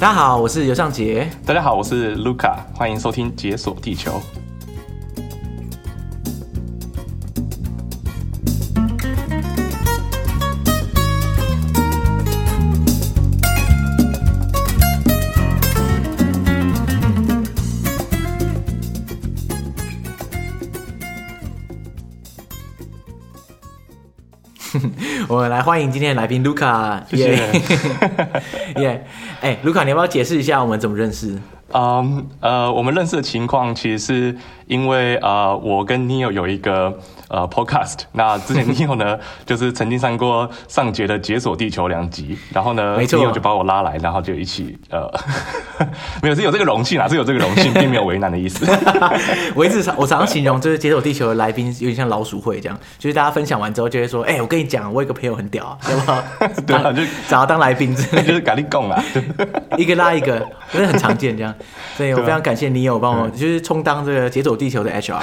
[0.00, 1.30] 大家好，我是尤尚杰。
[1.44, 4.12] 大家好，我是 Luca，欢迎收听《解锁地球》。
[25.32, 27.36] 我们来欢迎今天的来宾卢卡，谢谢。
[28.82, 29.06] 耶，
[29.40, 31.38] 哎，卢卡，你要不要解释一下我们怎么认识？
[31.72, 36.98] 嗯，um, 呃，我们认识的情况其实是因为呃，我跟 Neo 有一个。
[37.32, 39.16] 呃，Podcast，那之前 Neo 呢，
[39.46, 45.08] 就是曾经上过上节的《解锁地球》两集，然后呢，Neo 就把我拉来，然后就一起呃，
[46.24, 48.66] 没有是有这个荣幸啦，是有这个荣幸， 并没有为难的意思。
[49.54, 56.24] 我一直常我常常形容，就是《解锁地球》的来宾有点像老鼠会这样，就是大家分享完之后就会说，哎、欸，我跟你讲，我有个朋友很屌，要不要？
[56.66, 59.00] 对啊，就找他当来宾，就是咖喱贡啊，
[59.78, 61.54] 一个拉一个，真的很常见这样。
[61.96, 65.20] 所以我非常感谢你有帮我，就是充当这个《解走地球》的 HR，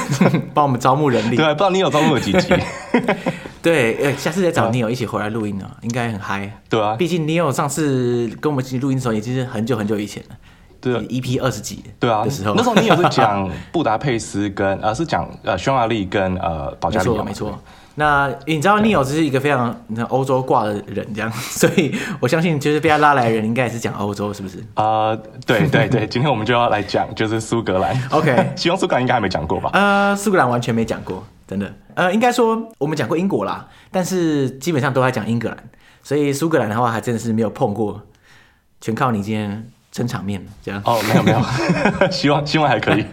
[0.54, 1.36] 帮我们招募人力。
[1.36, 2.54] 对不知道你有招募了几集？
[3.60, 6.50] 对，呃，下次再找 Neo 一起回来录音呢，应该很嗨。
[6.68, 10.36] 对啊，毕竟 Neo 上次跟我们一起录音的时候，已经是很久很久以前了。
[10.80, 11.82] 对，EP 二十几。
[11.98, 17.22] 对啊，的时候，那时候 Neo 是讲 布达佩斯跟呃，是讲呃匈牙利跟呃保加利亚。
[17.24, 17.58] 没错，没错。
[17.98, 19.76] 那你知道 Neo 只是一个非常
[20.08, 24.58] 欧洲挂的人，这样， 所以我相信就是被他拉来的人应该也是讲欧洲，是不是？
[24.74, 28.00] 啊、呃，对对对，今天我们就要来讲就是苏格兰。
[28.10, 29.70] OK， 希望苏格兰应该还没讲过吧？
[29.72, 31.74] 呃，苏格兰完全没讲过，真的。
[31.94, 35.58] 呃，应该说我们讲过英国啦，但是基本上都在讲英格兰，
[36.04, 38.00] 所以苏格兰的话还真的是没有碰过，
[38.80, 39.68] 全靠你今天。
[39.98, 41.42] 撑场面这样哦，没有没有，
[42.12, 43.04] 希望希望还可以，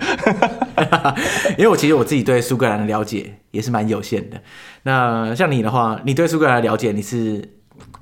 [1.58, 4.40] 因为我其实我自己对苏格兰的了解也是蛮有限的。
[4.84, 7.44] 那像你的话，你对苏格兰的了解，你是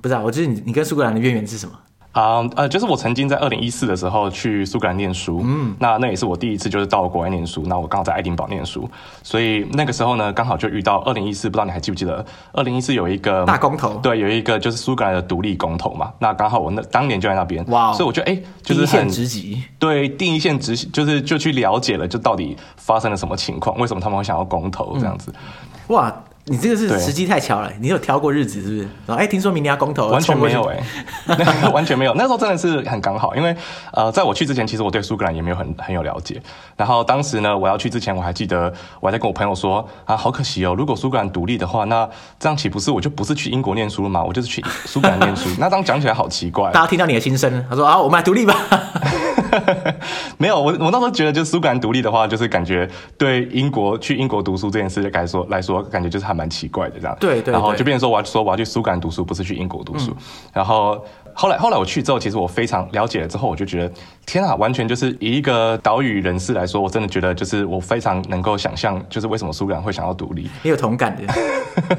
[0.02, 0.22] 不知道？
[0.22, 1.72] 我就是你，你跟苏格兰的渊源是什么？
[2.14, 8.88] 啊，uh, 呃，就是我曾经在二零一四的时候去苏格兰念书，嗯，那那也是我第一次就是到国外念书，那我刚好在爱丁堡念书，
[9.24, 12.24] 所以那个时候呢，刚好就遇到二零一四，不知道你还记不记得？
[12.52, 25.32] 二零一四有一个大公投，对，有一个就是苏格兰的独立公投嘛，那刚好我那当年就在那边，哇 Wow，所以我觉得哎，就是很直击，对，第一线直击，就是就去了解了，就到底发生了什么情况，为什么他们会想要公投这样子，
[25.88, 26.14] 嗯、哇。
[26.46, 28.80] 你这个是时机太巧了，你有挑过日子是不是？
[29.06, 30.78] 然后哎，听说明年要公投，完全没有哎，
[31.72, 32.12] 完全没有。
[32.14, 33.56] 那时候真的是很刚好，因为
[33.92, 36.40] 呃，在我去之前，其实我对苏格兰也没有很很有了解。
[36.76, 42.06] 然后当时呢，我要去之前，我还记得我还在跟我朋友说啊，好可惜哦，如果苏格兰独立的话，那
[42.38, 44.22] 这样岂不是我就不是去英国念书了吗？
[44.22, 45.48] 我就是去苏格兰念书。
[45.58, 46.70] 那这样讲起来好奇怪。
[46.72, 48.54] 大家听到你的心声，他说啊，我们来独立吧。
[50.38, 57.16] 没有，我我那时候觉得，就苏格兰独立的话，就是感觉对英国去英国读书这件事来说来说，感觉就是还蛮奇怪的这样。
[57.20, 57.52] 对，对对。
[57.52, 60.10] 然后就变成说，我要说我要去苏格兰读书，不是去英国读书。
[60.12, 60.16] 嗯、
[60.52, 61.04] 然后
[61.34, 63.92] 后来后来我去之后，其实我非常了解了之后，我就觉得
[64.24, 70.48] 天啊，完全就是以一个岛屿人士来说，我真的觉得就是我非常能够想象，就是为什么苏格兰会想要独立。
[70.62, 71.34] 也有同感的。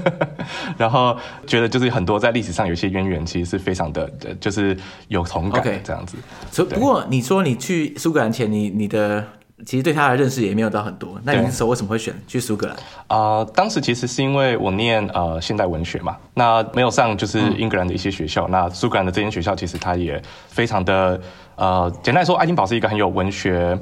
[0.78, 4.10] 然后觉得就是很多在历史上有一些渊源，其实是非常的，
[4.40, 4.76] 就是
[5.10, 6.18] 有同感这样子。
[6.54, 6.74] Okay.
[6.74, 9.28] 不过你说你去苏格兰前，你你的
[9.66, 11.20] 其实对他的认识也没有到很多。
[11.24, 12.76] 那你那时候为什么会选去苏格兰？
[13.08, 18.48] 啊、呃，当时其实是因为我念呃现代文学嘛，那没有上就是英格兰的一些学校。
[18.48, 21.20] 嗯、那苏格兰的这间学校其实它也非常的
[21.56, 23.80] 呃，简单来说，爱丁堡是一个很有文学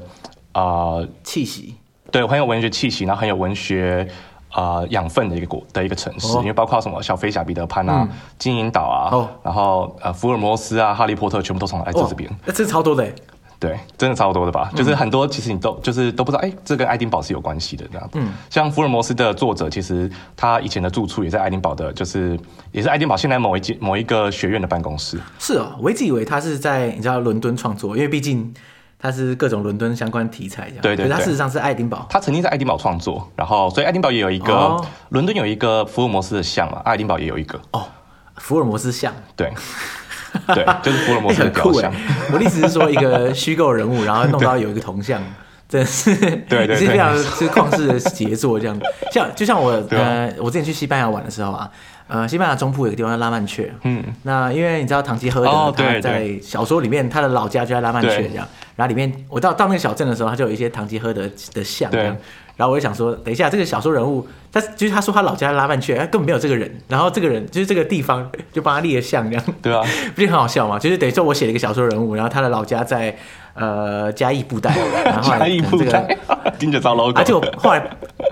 [0.52, 1.76] 啊、呃、气息，
[2.12, 4.08] 对，很有文学气息，然后很有文学。
[4.54, 12.30] 啊，养、呃、分的一个国的一个城市，哦、因为包括什么小飞侠、彼得潘啊、嗯、金银岛啊，哦、然后呃福尔摩斯啊、哈利波特全部都从来自这边。
[12.46, 13.12] 那这超多的，
[13.64, 14.70] 对，真的超多的吧？
[14.74, 18.10] 嗯、就是很多其实你都就是都不知道，哎，这跟爱丁堡是有关系的这样。
[18.16, 22.38] 嗯，像福尔摩斯的作者，其实他以前的住处也在爱丁堡的，就是
[22.74, 25.18] 也是爱丁堡现在某一间某一个学院的办公室。
[25.40, 28.54] 是哦，我一直以为他是在你知道伦敦创作，因为毕竟。
[29.00, 31.12] 他是各种伦敦相关题材这样，对对对。
[31.12, 34.54] 它事实上是爱丁堡，他曾经在爱丁堡创作，然后所以爱丁堡也有一个，
[35.10, 37.60] 伦、哦、敦有一个福尔摩斯的像嘛，爱丁堡也有一个。
[37.72, 37.86] 哦，
[38.38, 39.52] 福尔摩斯像，对，
[40.54, 41.92] 对，就是福尔摩斯的雕像。
[42.32, 45.22] 我的意思是说，一个虚构人物，然后弄到有一个铜像，
[45.70, 46.16] 真的是，
[46.50, 48.86] 对 是非常是旷世的杰作这样子。
[49.12, 51.70] 像就像我呃，我之前去西班牙玩的时候啊。
[52.06, 58.46] 呃，西班牙中部有个地方叫拉曼雀，嗯，那因为你知道唐吉诃德他在小说里面他的老家就在拉曼雀这样，
[58.76, 62.14] 然后里面我到到那个小镇的时候，他就有一些唐吉诃德的像，对。
[62.56, 66.72] 然后我就想说，等一下这个小说人物，他就是他说他老家拉曼雀，他根本没有这个人。
[66.88, 69.84] 然后这个人就是这个地方就帮他立了像，这样对啊，
[70.14, 70.78] 不是很好笑吗？
[70.78, 73.16] 就是等于说我写了一个小说人物，然后他的老家在
[73.56, 76.16] 呃嘉义布袋，然后嘉义布袋
[76.60, 77.90] 盯着招 logo，啊，就后来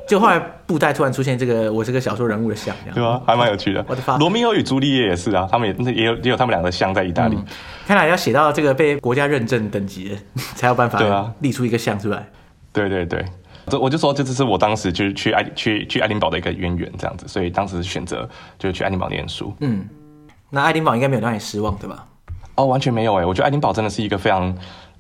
[0.08, 3.84] 就后来布袋突然出现这个我这个小说人物的像，对啊，还蛮有趣的。
[3.88, 7.36] 我的发罗密欧与朱丽叶也是啊，他们也也有也有他们两个像在意大利。
[7.36, 7.46] 嗯、
[7.88, 10.16] 看来要写到这个被国家认证等级的，
[10.54, 12.28] 才有办法对啊立出一个像出来。
[12.72, 13.26] 对对对。
[13.72, 18.30] 这我就说，这只是我当时就是去爱去去爱丁堡的一个渊源，这样子，所以当时选择
[18.60, 19.54] 就是去爱丁堡念书。
[19.62, 19.88] 嗯，
[20.50, 22.06] 那爱丁堡应该没有让你失望，对吧？
[22.56, 24.54] 哦，完全没有哎，我觉得爱丁堡真的是一个非常，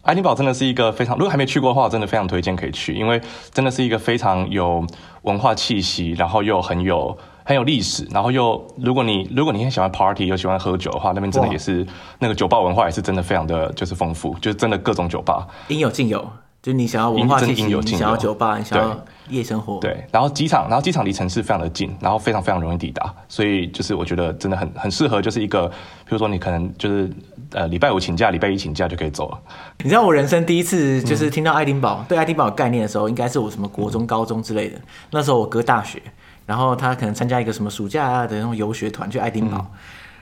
[0.03, 3.21] 爱丁堡真的是一个非常，如果还没去过的话，我真的非常推荐可以去，因为
[3.53, 4.87] 真的是一个非常有
[5.23, 11.85] 文化气息，然后又很有很有历史，然后又如果你如果你很喜欢 party 又喜欢喝酒的话，那边真的也是
[12.19, 16.25] 那个酒吧文化也是真的非常的就是丰富，就是真的各种酒吧应有尽有。
[16.61, 20.05] 就你想要文化气息，你想要酒吧，你想要夜生活，对。
[20.11, 27.09] 然后机场，然后机场离城市非常的近，然后非常非常容易抵达，所以就是我觉得真的很很适合，就是一个，比如说你可能就是
[27.53, 29.39] 呃礼拜五请假，礼拜一请假就可以走了。
[29.79, 34.79] 你知道我人生第一次就是听到爱丁堡、嗯、对爱丁堡概念的时候，应该是我什么国中、高中之类的。
[35.09, 35.99] 那时候我哥大学，
[36.45, 39.57] 然后他可能参加一个什么暑假的那种游学团去爱丁堡。
[39.57, 39.77] 嗯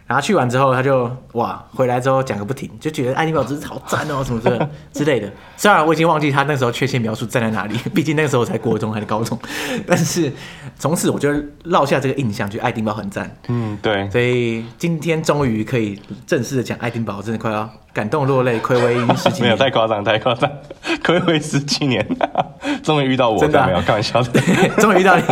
[0.10, 5.32] 然后去完之后，他就哇，回来之后讲个不停，就觉得爱丁堡真是好赞哦，什么这 之类的。
[5.56, 9.38] 虽然我已经忘记他那时候确切描述站在哪里， 毕竟那个时候我才国中还是高中。
[9.86, 10.34] 但是
[10.80, 11.32] 从此我就
[11.66, 13.30] 落下这个印象，觉得爱丁堡很赞。
[13.50, 14.10] 嗯，对。
[14.10, 19.44] 所以今天终于可以正式的讲爱丁堡，真的快要感动落泪，暌违十几年。
[19.44, 20.50] 没有太夸张，太夸张，
[21.04, 22.06] 暌违十几年，
[22.84, 24.42] 终于遇到我，真的、啊、没有开玩笑的，
[24.80, 25.24] 终于遇到你，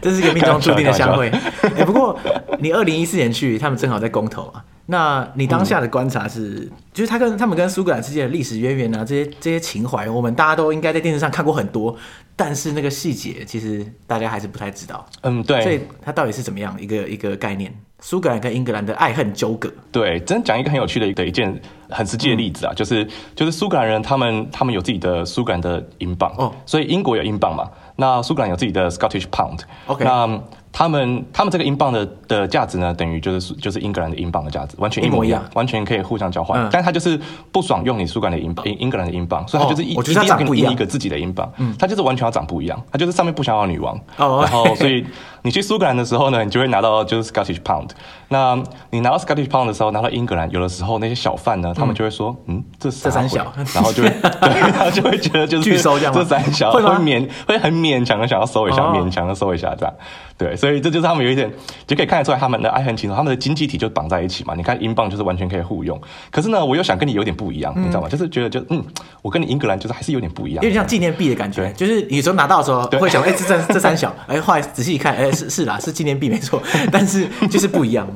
[0.00, 1.30] 这是一个命中注定的相会。
[1.76, 2.18] 哎，不过
[2.58, 4.64] 你二零一四年去，他们正好在公投啊。
[4.86, 11.96] 那你当下的观察是，嗯、就是他跟他们跟苏格兰之间的历史渊源啊，这些这些情怀，我们大家都应该在电视上看过很多，
[12.34, 15.06] 但是那个细节其实大家还是不太知道。
[15.22, 15.62] 嗯，对。
[15.62, 17.72] 所以它到底是怎么样一个一个概念？
[18.02, 19.72] 苏格兰跟英格兰的爱恨纠葛。
[19.90, 21.58] 对，真讲一个很有趣的一的一件
[21.88, 29.60] 很实际的例子啊，嗯、就是就是苏格兰人他们他们有自己的苏格兰的英镑哦，所以英国有英镑嘛，那苏格兰有自己的 Scottish Pound。
[29.86, 30.40] OK，那。
[30.74, 36.58] 他们他们这个英镑的的价值呢，等于就是就是英格兰的英镑的价值，完全一模一样，完全可以互相交换。
[36.58, 37.20] 嗯、但他就是
[37.52, 41.52] 不爽用你苏格兰的英英英格兰的英镑，所以他就是一、哦、一定要给你印一个自己的英镑。
[41.58, 43.94] 嗯，他就是完全要长不一样，他就是上面不想要女王。
[44.16, 45.04] 哦，然后所以
[45.42, 47.90] 你去苏格兰的时候呢，你就会拿到就是 Scottish Pound。
[48.28, 48.60] 那
[48.90, 54.08] 你拿到 Scottish Pound 的时候，拿到英格兰，有的时候那些小贩呢，他们就会说，嗯，这这三小，然后就会
[54.40, 59.94] 对，然后就会觉得就是拒收这样，这三小会勉 会很勉强的想要收一下，勉强的收一下这样。
[60.38, 61.48] 对，所以这就是他们有一点
[61.86, 64.54] 就可以看得出来他们的爱恨情仇，他们的经济体就绑在一起嘛。
[64.56, 66.00] 你看英镑就是完全可以互用，
[66.30, 68.08] 可是呢，我又想跟你有点不一样，嗯、你知道吗？
[68.08, 68.82] 就是觉得就嗯，
[69.20, 71.62] 我跟你英格兰就是还是有点不一样，有点像纪念币的感觉。
[71.62, 78.06] 对就是有时候拿到的时候会想，哎对，这这这三小，哎，后来仔细一看，哎，是是啦，是纪念币没错，但是就是不一样。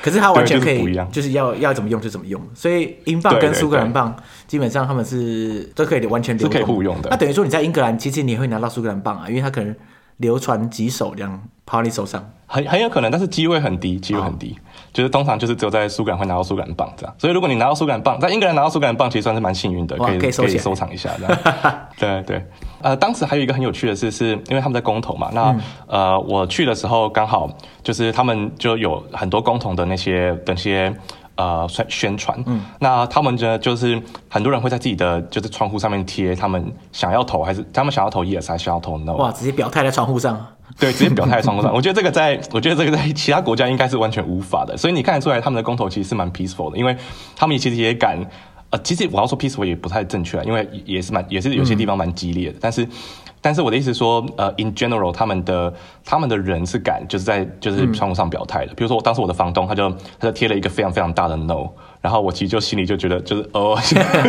[0.00, 2.40] 可是它完全可以，就是，就是要要怎么用就怎么用。
[2.54, 4.14] 所以英镑跟苏格兰镑
[4.46, 7.10] 基本上他们是都可以完全流通，是可以互用的。
[7.10, 9.74] 那等于说你在英格兰，其实你也会拿到苏格兰镑啊，因为它可能。
[10.18, 14.58] 流传几手这样跑你手上，很很有可能，但是机会很低，机会很低，哦、
[14.92, 21.88] 就是通常就是只有在苏格兰会拿到苏格兰镑这样，所以如果你拿到苏格兰镑，在英格兰拿到苏格兰镑，其实算是蛮幸运的，可以可以收，可以收藏一下这样。
[21.96, 22.44] 对 对，
[22.80, 27.48] 呃，当时还有一个很有趣的事，是因为他们在公投嘛，那、嗯、呃，我去的时候刚好
[27.82, 30.94] 就是他们就有很多公投的那些那些。
[31.40, 36.60] 呃，宣宣传，嗯，那他们呢，就是很多人会在自己的就是窗户上面贴他们
[36.90, 39.12] 想要投还是他们想要投 yes 还是想要投 no？
[39.12, 40.36] 哇，直接表态在窗户上，
[40.80, 41.70] 对，直接表态在窗户上。
[41.72, 44.76] 我觉得这个在，我觉得这个在其他国家应该是完全无法的。
[44.76, 46.96] 所以你看得出来，他们的公投其实是蛮 peaceful 的，因为
[47.36, 48.18] 他们其实也敢，
[48.70, 52.86] 呃，其实我要说 peaceful 也不太正确，因为也是蛮也是有些地方蛮激烈的，但是。
[53.40, 55.72] 但是我的意思说，呃，in general，他们的
[56.04, 58.72] 他们的人是敢就是在就是窗户上表态的。
[58.72, 61.68] 嗯、比如说，我当时我的房东他就他就贴了一个非常非常大的 no，
[62.00, 63.78] 然后我其实就心里就觉得就是哦，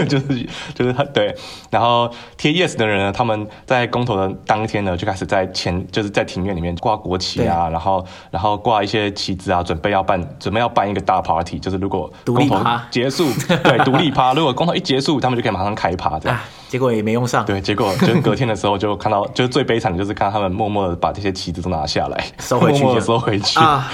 [0.07, 1.35] 就是 就是他对。
[1.69, 13.27] 然后贴 yes 的人呢，他们在公投的当天呢，就开始在前就是在庭院里面挂国旗啊，然后然后挂一些旗子啊，准备要办准备要办一个大 party，就是如果公投结束，
[13.63, 16.37] 对，独立趴，如果公投一结束，他们就可以马上开趴这样。
[16.69, 17.43] 结果也没用上。
[17.45, 23.91] 对，结果就是隔天的时候就看到， 就是最悲惨的就是看到他们默默的把这些旗子都拿下来，收回去，默默收回去啊，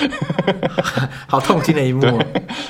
[1.25, 2.01] 好痛心的一幕。
[2.01, 2.12] 对，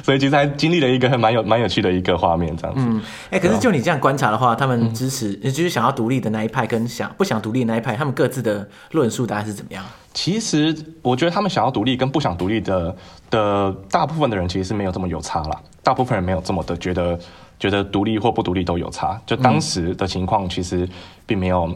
[0.03, 2.81] 所以其实还经历了一个很蛮有蛮有趣的一个画面，这样子。
[2.85, 9.83] 嗯，哎、欸，可是就你这样观察的话，他们支持，也、嗯、就是想要独立的那一派，跟想不想独立的那一派，他们各自的论述大概是怎么样？
[10.13, 12.95] 其实我觉得他们想要独立跟不想独立的
[13.31, 17.19] 的大部分的人其实是没有这么有差啦，大部分人没有这么的觉得。
[17.59, 19.19] 觉得独立或不独立都有差。
[19.25, 20.87] 就当时的情况其实
[21.25, 21.69] 并没有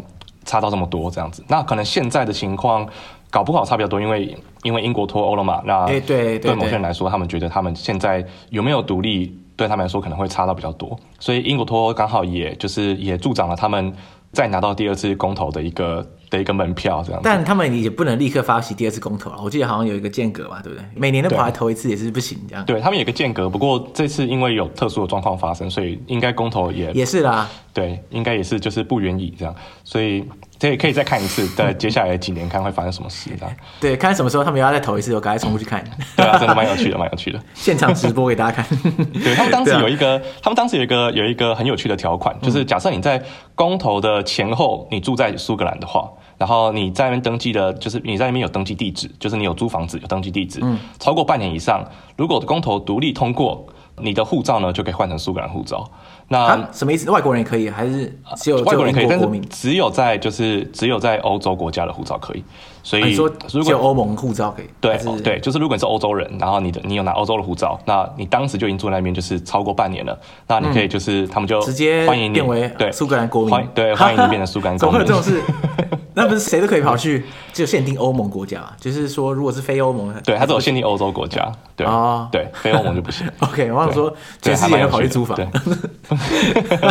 [0.45, 1.43] 差到这么多这样子。
[1.47, 2.87] 那可能现在的情况
[3.29, 5.61] 搞不好差比较多，因为因为英国脱欧了嘛。
[5.65, 10.99] 那对对某些人来说，他们觉得他们现在有没有独立，对他们来说可能会差到比较多。
[11.19, 13.93] 所以英国脱欧刚好也就是也助长了他们
[14.31, 16.05] 再拿到第二次公投的一个。
[16.29, 19.37] 的一个门票这样，但他们也不能立刻发起第二次公投了。
[19.43, 20.85] 我记得好像有一个间隔嘛，对不对？
[20.95, 22.63] 每年都跑来投一次也是不行这样。
[22.65, 27.49] 对，他们有个间隔，不过这次因为有特殊的状况发生，所以应该公投也也是啦。
[27.73, 30.25] 对，应该也是就是不愿意这样，所以
[30.57, 33.55] 这也可以再看一次， 在接下来几年看会发生什么事这样。
[33.79, 35.83] 对，看什么时候他们要再投一次，我赶快冲过去看。
[36.17, 37.39] 对啊，真的蛮有趣的，蛮有趣的。
[37.53, 38.65] 现场直播给大家看。
[39.23, 43.23] 对，他们当时有一个，啊、他们当时有一个有一个很有趣的条款，就是假设你在
[43.55, 46.09] 公投的前后你住在苏格兰的话。
[46.39, 51.83] 然后你在那边登记的，就是你在那边有登记地址，就是你有租房子有登记地址，嗯，超过半年以上，
[52.15, 53.67] 如果公投独立通过，
[53.97, 55.85] 你的护照呢就可以换成苏格兰护照。
[56.29, 57.11] 那什么意思？
[57.11, 59.07] 外国人也可以，还是只有外国人可以？
[59.09, 62.43] 但是只有在就是只有在欧洲国家的护照可以。
[62.89, 75.01] 所以说，如果欧盟护照可以，对对，就是如果你是欧洲人，然后你的你有拿欧洲的护照，那你当时就已经住在那边，就是超过半年了，那你可以就是他们就直接欢迎你变为对苏格兰国民，对 欢迎你变成苏格兰国民。
[75.05, 75.39] 这种事，
[76.15, 81.85] 那不是谁都可以跑去，只有限定欧盟国家，就是说如果是非欧盟，对，它只有限定欧洲国家，对
[82.31, 83.29] 对，非欧盟就不行。
[83.41, 85.37] OK，我想说，全世界要跑去租房。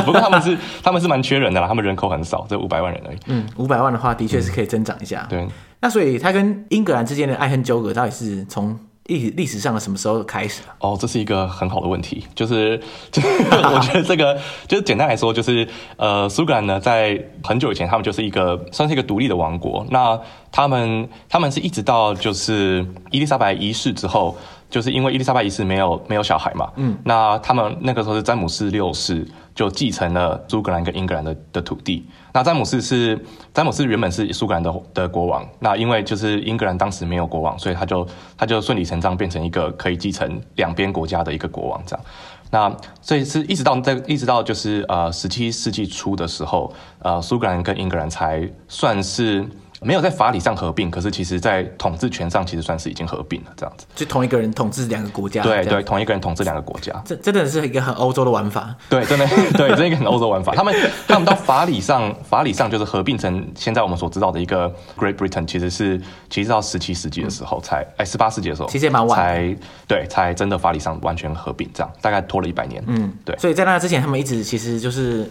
[0.05, 3.19] 不过他们是他们是蛮缺人的啦，他们人口很少，这五百万人而已。
[3.27, 5.27] 嗯，五百万的话，的确是可以增长一下。
[5.29, 5.45] 对。
[5.81, 10.61] 那所以他跟英格兰之间的爱恨纠葛到底是从历历史上的什么时候开始？
[10.81, 12.79] 哦，这是一个很好的问题，就是，
[13.11, 15.67] 就 我觉得这个就是简单来说，就是
[15.97, 19.87] 呃，苏格兰呢，在很久以前，他们就是一个算是一个独立的王国。
[19.89, 20.21] 那
[20.53, 24.37] 他们他们是一直到就是伊丽莎白一世之后，
[24.69, 29.27] 就是因为伊丽莎白一世没有没有小孩嘛，嗯，那他们那个时候是詹姆斯六世
[29.59, 32.07] 就继承了苏格兰跟英格兰的的土地。
[32.33, 33.21] 那詹姆斯是
[33.53, 42.05] 詹姆斯原本是苏格兰的的国王，那因为就是英格兰当时没有国王，所以他就他就顺理成章变成一个可以继承两边国家的一个国王这样。
[42.53, 42.73] 那
[43.03, 49.45] 所以是一直到在一直到就是呃十七世纪初的时候，呃苏格兰跟英格兰才算是。
[49.81, 53.87] 没有在法理上合并，可是其实在统治权上，其实算是已经合并了，这样子。
[53.95, 55.43] 就同一个人统治两个国家。
[55.43, 56.93] 对对，同一个人统治两个国家。
[57.05, 58.75] 这真的是一个很欧洲的玩法。
[58.89, 60.53] 对，真的 对，这是一个很欧洲玩法。
[60.55, 60.75] 他们
[61.07, 69.57] 他们到法理上，法理上就是合并成现在我们所知道的一个 Great Britain，其实是其实到十七世纪的时候才，哎、嗯，十八世纪的时候，其实也蛮晚，才
[69.87, 72.83] 对，才真的法理上完全合并，这样大概拖了一百年。
[72.89, 73.37] 嗯，对。
[73.39, 75.31] 所以在那之前，他们一直其实就是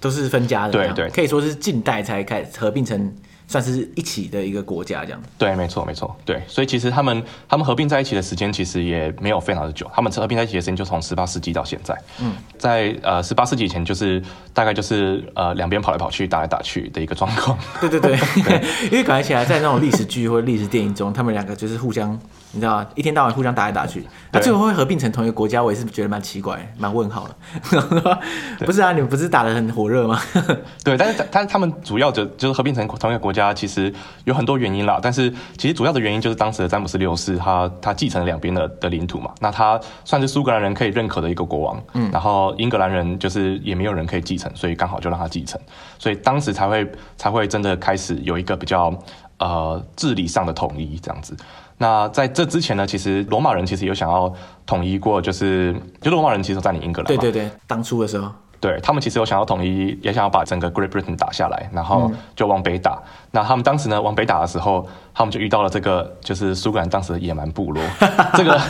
[0.00, 3.12] 都是分家的，对对，可以说是近代才开始合并成。
[3.46, 5.22] 算是一起的一个国家这样。
[5.36, 11.96] 对，没错，没错，对，所以其实他们他们合并在一起的时间其实也没有非常的久，他们合并在一起的时间就从十八世纪到现在。
[12.20, 14.22] 嗯，在呃十八世纪以前就是
[14.54, 17.58] 大概就是呃两边跑来跑去打来打去的一个状况。
[17.80, 22.18] 对对对，对 因为感觉起来在那种历史剧或者历史电影中，他们两个就是互相。
[22.54, 28.18] 你知道一天到晚互相打来打去，那最后会合并成同一个国家，我也是觉得蛮奇怪，蛮问号的。
[28.66, 30.20] 不是啊，你们不是打得很火热吗？
[30.84, 33.92] 对，但是他他们主要就就是合并成同一个国家，其实
[34.24, 35.00] 有很多原因啦。
[35.02, 45.58] 但是其实主要的原因就是当时的詹姆斯六世他他继承了两边的的领土嘛，那他算是苏格兰人可以认可的一个国王，嗯，然后英格兰人就是也没有人可以继承，所以刚好就让他继承，
[45.98, 48.92] 所以当时才会才会真的开始有一个比较
[49.38, 51.34] 呃治理上的统一这样子。
[51.82, 54.32] 那在这之前呢，其实罗马人其实有想要
[54.64, 57.08] 统一过，就是就罗马人其实占领英格兰。
[57.08, 58.30] 对对对，当初的时候。
[58.62, 62.92] 对，他们其实有想要统一，也想要把整个 Great Britain 打下来，然后就往北打。
[62.92, 63.02] 嗯、
[63.32, 67.82] 那他们当时呢，往北打的时候，他们就遇到了这个，就是苏格兰当时的野蛮部落。
[68.38, 68.60] 这个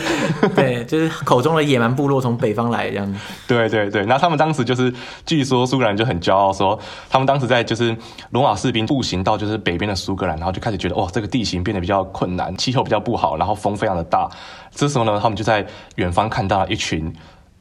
[0.57, 3.15] 对，就是口中的野蛮部落从北方来这样。
[3.47, 4.91] 对对对，那他们当时就是，
[5.27, 6.79] 据说苏格兰就很骄傲说，
[7.11, 7.95] 他们当时在就是
[8.31, 14.27] 罗马士兵步行到就是北边的苏格兰，然后就开始觉得哇，这个地形变得比较困难，气候比较不好，然后风非常的大。
[14.71, 17.15] 这时候呢，他们就在远方看到了一群。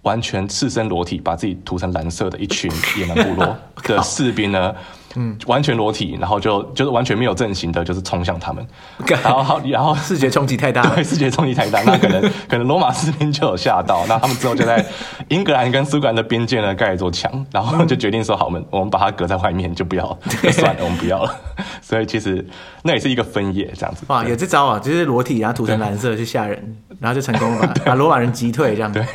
[0.03, 4.73] 完全赤身裸体，把自己涂成蓝色的一群野蛮部落 的士兵呢，
[5.15, 8.65] 嗯，完全裸体，然后就就是完全没有阵型的，就是冲向他们，
[9.05, 14.83] 然后好，然后 视觉冲击太大，对，视觉冲击太大，那可能 可能罗马士兵就有吓到，那他们之后就在
[15.29, 21.35] 英格兰跟苏格兰的边界呢盖了一座墙，然后就决定说好，我们我们把它隔在外面，就不要，就算了，我们不要了。
[21.81, 22.43] 所以其实
[22.81, 24.03] 那也是一个分野，这样子。
[24.07, 28.91] 哇，有这招啊，就是裸体然后涂成蓝色去吓人，然后就成功了把把罗马人击退这样。
[28.91, 29.05] 对。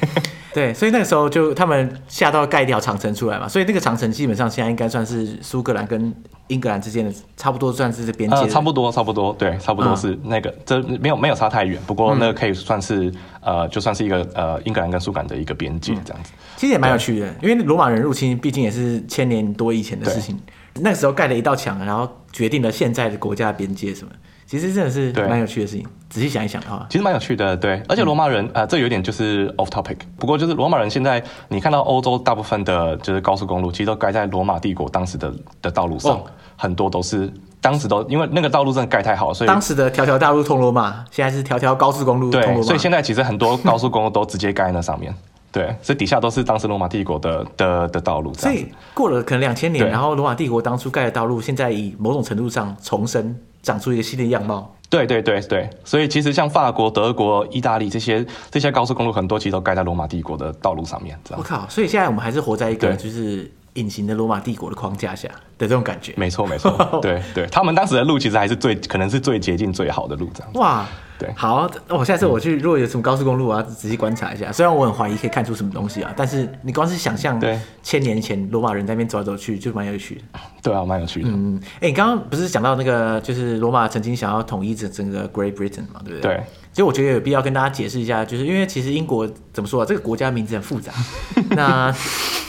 [0.56, 6.10] 对，所以那个时候就他们下到盖一条长城出来嘛，所以那个长城基本上现在应该算是苏格兰跟
[6.46, 13.10] 英格兰之间的差不多算是这边界、呃，差不多差不多，对，差不多是那个，嗯、这没有没有差太远，不过那个可以算是、
[13.42, 16.32] 嗯、呃，就算是一个呃英格兰跟苏格兰的一个边界这样子。
[16.56, 20.40] 其实也蛮有趣的，因为罗马人入侵毕竟也是千年多以前的事情，
[20.80, 24.10] 那个时候盖了一道墙，然后决定了现在的国家的边界什么。
[24.46, 27.56] 其实真的是蛮有趣的事情，仔细想一想的话，其实蛮有趣的。
[27.56, 29.96] 对，而且罗马人啊、嗯呃，这有点就是 off topic。
[30.16, 36.24] 不过就是罗马人现在，你看到欧洲大部分的就是高速公路，其实都盖在罗马帝国当时的的道路上，哦、
[36.56, 37.28] 很多都是
[37.60, 42.56] 当时都因为那个道路真的盖太好，所以当时的条条大路通罗马，现在是条条高速公路通罗马。
[42.56, 45.12] 对，所以现在其实很多高速公路都直接盖在那上面。
[45.50, 48.32] 对，所以底下都是当时罗马帝国的的的道路。
[48.34, 53.34] 所以过了可能两千年，然后罗马帝国当初盖的道路，现在以某种程度上重生。
[53.66, 54.73] 长出一个新的样貌。
[54.88, 61.18] 对对对对，所以其实像法国、德国、意大利这些这些高速公路，很多其实都盖在罗马帝国的道路上面。
[61.37, 61.68] 我靠！
[61.68, 66.14] 所以现在我们还是活在一个就是隐形的罗马帝国的框架下的这种感觉。
[66.16, 70.52] 没错没错，对对，他们当时的路其实还是最可能是最捷径最好的路，这样。
[70.54, 70.87] 哇！
[71.18, 74.52] 对，好，我下次我去，如果有什么高速公路，我要仔细观察一下。
[74.52, 80.23] 虽然我很怀疑可以看出什么东西啊，但是你光是想象，对，千年前罗马人在那边走来走去，就蛮有趣的。
[80.62, 81.28] 对啊，蛮有趣的。
[81.30, 86.35] 嗯，哎、欸，你刚刚不是讲到那个，就是罗马曾经想要统一整整个 Great Britain 嘛，对不对？
[86.35, 86.42] 对。
[86.73, 90.92] 其实我觉得有必要跟大家解释一下，就是因为其实英国怎么说啊，这个国家名字很复杂。
[91.56, 91.90] 那，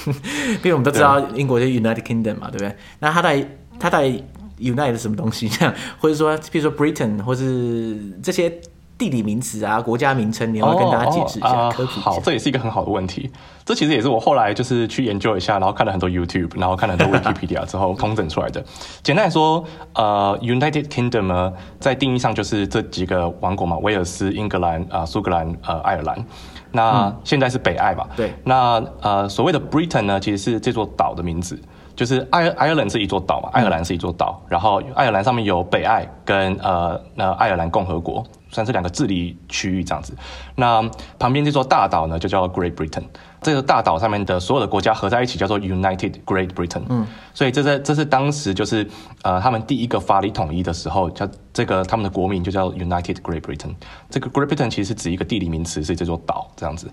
[0.06, 2.76] 因为我们都知道英国就是 United Kingdom 嘛，对不对？
[3.00, 4.12] 那它在它在
[4.60, 8.52] United 什么东西这样，或者说，比如说 Britain，或是这些。
[9.00, 12.10] 地理名词啊，国家名称，你要跟大家解释一下，哦哦、科普一下。
[12.10, 13.32] 好，这也是一个很好的问题。
[13.64, 18.66] 这其实也是我后来就是去研究一下，然后看了很多 YouTube，然后看了很多 Wikipedia 之后 通整出来的。
[19.04, 26.26] 简单来说，呃，United Kingdom 呢，在定义上就是这几个王国嘛，威尔斯、英格兰、啊、呃、苏格兰、呃、爱尔兰。
[26.72, 28.08] 那现在是北爱嘛？
[28.16, 28.34] 对。
[28.46, 31.62] 那呃，所谓的 Britain 呢，其实是这座岛的名字，
[31.98, 38.26] 就是爱爱尔兰是一座岛嘛，爱尔兰是一座岛，然后爱尔兰上面有北爱跟呃那爱尔兰共和国。
[38.50, 40.16] 算是两个治理区域这样子，
[40.56, 40.82] 那
[41.20, 43.04] 旁边这座大岛呢，就叫 Great Britain。
[43.42, 46.84] 这个大岛上面的所有的国家合在一起叫做 United Great Britain。
[46.88, 48.88] 嗯，所以这是这是当时就是
[49.24, 53.76] 呃他们第一个法理统一的时候，叫这个他们的国名就叫 United Great Britain。
[54.10, 56.90] 这个 Great Britain 其实是指一个地理名词，是这座岛这样子。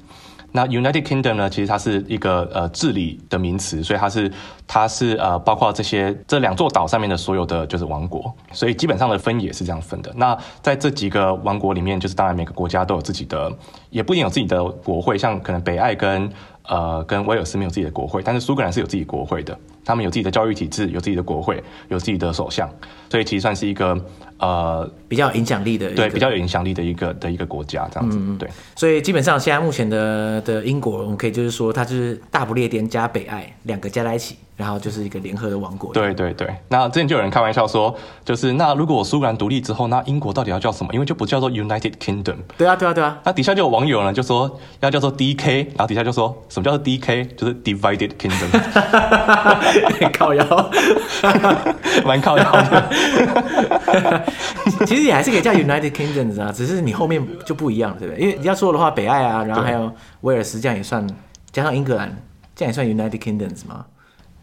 [0.56, 4.30] 那 United Kingdom 呢，其实它是一个呃治理的名词，所以它是
[4.68, 10.12] 它是呃包括这些这两座岛上面的所有的就是王国，所以基本上的分也是这样分的。
[10.14, 13.52] 那在这几个王国里面，就是当然每个国家都有自己的，
[13.90, 16.30] 也不一定有自己的国会，像可能北爱跟
[16.68, 22.68] 呃跟威尔斯没有自己的国会，但是苏格兰是有自己国会的，他们有自己的教育体制，有自己的国会，有自己的首相，
[23.10, 23.96] 所以其实算是一个。
[24.36, 28.50] 呃，比较有影响力的，对，比较有影响力的一个的一个国家，这样子，嗯、对。
[28.74, 34.36] 所以基本上现在目前的的英国，我们可以就是说，它就是大不列颠加北爱两个加在一起。
[34.56, 35.92] 然后就是一个联合的王国。
[35.92, 40.92] 对对对，那之前就有人开玩笑说，就是那如果我苏格兰独立之后，那英国到底要叫什么？
[40.94, 42.36] 因为就不叫做 United Kingdom。
[42.56, 43.18] 对啊对啊对啊。
[43.24, 47.34] 那底下就有网友呢就说要叫做 DK，然后底下就说什么叫做 DK？
[47.36, 48.50] 就是 Divided Kingdom。
[50.16, 50.70] 靠腰，
[52.06, 52.90] 蛮靠腰的。
[54.86, 58.22] 其实也还是可以叫 United Kingdoms 啊，只是你后面就不一样，对不对？
[58.22, 61.06] 因为你要说的话，北爱啊，然后还有威尔斯，这样也算，
[61.52, 62.16] 加上英格兰，
[62.54, 63.84] 这样也算 United Kingdoms 吗？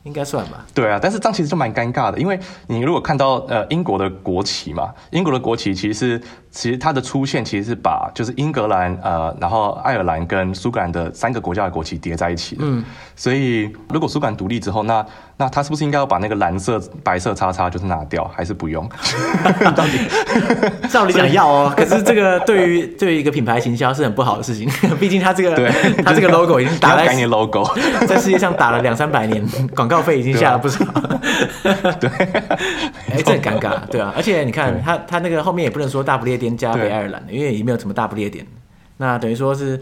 [0.03, 0.65] 应该算吧。
[0.73, 12.63] 对啊，但是这样其实就蛮尴尬的，因为你如果看到呃英国的国旗嘛，英国的国旗其实是其实它的出现其实是把就是英格兰呃然后爱尔兰跟苏格兰的三个国家的国旗叠在一起的。
[12.65, 12.83] 嗯。
[13.15, 15.05] 所以如果苏格兰独立之后，那
[15.37, 18.87] 那他是不是应该要把那个蓝色白色叉叉就是拿掉，还是不用？
[19.75, 19.99] 到底
[20.89, 24.67] 照理讲要哦，可是这个对于对于一个品牌行销是很不好的事情，
[24.99, 25.71] 毕竟他这个对
[26.03, 27.63] 他这个 logo 已经打在 logo
[28.07, 29.90] 在世界上打了两三百年广。
[29.91, 30.85] 告费已经下了不少，
[31.99, 32.09] 对，
[33.11, 38.47] 哎、欸，这很尴尬，对啊，而且你看他他那个后面也不能说大不列颠加北爱尔兰，因为也没有什么大不列颠，
[38.95, 39.77] 那等于说是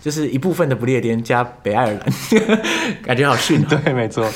[0.00, 2.00] 就是一部分的不列颠加北爱尔兰，
[3.04, 3.76] 感觉好逊、喔。
[3.76, 4.26] 对，没错，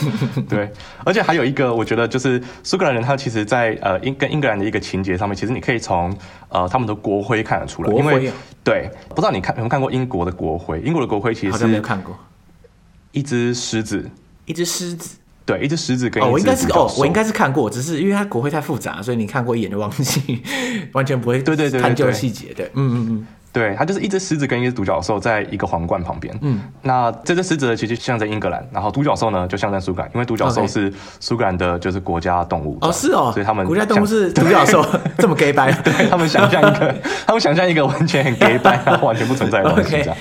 [0.47, 0.71] 对，
[1.05, 6.15] 而且还有一个，我觉得就是苏格兰人，他其实在呃英跟英格兰的一个情节上面，其实你可以从
[6.51, 8.31] 呃他们的国徽看得出来，因为
[8.63, 10.81] 对，不知道你看有没有看过英国的国徽？
[10.81, 12.15] 英国的国徽其实是没有看过，
[13.13, 14.11] 一只狮子。
[14.49, 20.43] 一只狮子，对，一只狮子跟哦，我应该是哦，我应该是看过，只是因为它国徽太复杂，所以你看过一眼就忘记，
[20.93, 26.37] 完全不会对对对探究细节，对，嗯嗯嗯，对，它就是一只狮子跟一只独角兽在一个皇冠旁边。
[26.43, 32.79] 嗯，那这只狮子呢，其实象征英格兰，然后独角兽呢就象征苏格兰，因为独角兽是苏格兰的，就是国家动物。
[32.81, 34.85] 哦，是哦，所以他们国家动物是独角兽，
[35.19, 35.73] 这么 gay 掰。
[35.83, 36.95] 对，他们想象一个，
[37.27, 40.17] 他们想象一个完全很 gay 掰，然后完全不存在的东西这样。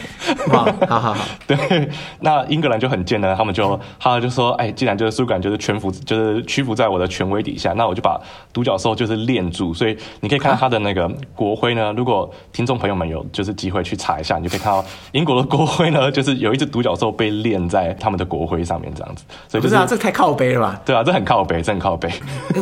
[0.50, 1.26] 好好好好。
[1.46, 1.90] 对，
[2.22, 8.20] 那英格兰就很贱呢，他们就他就说，哎，既然就是苏格兰就是全服，就是屈服在我的权威底下，那我就把
[8.54, 9.74] 独角兽就是链住。
[9.74, 19.24] 所以你可以看到他的那个国徽呢，如果听众朋友们有就是机会去查一下，你就可以看到英国的国徽呢， 就是有一只独角兽被链在他们的国徽上面这样子。
[19.48, 20.82] 所以就是、不是啊，这太靠背了吧？
[20.86, 22.10] 对啊，这很靠背，这很靠背。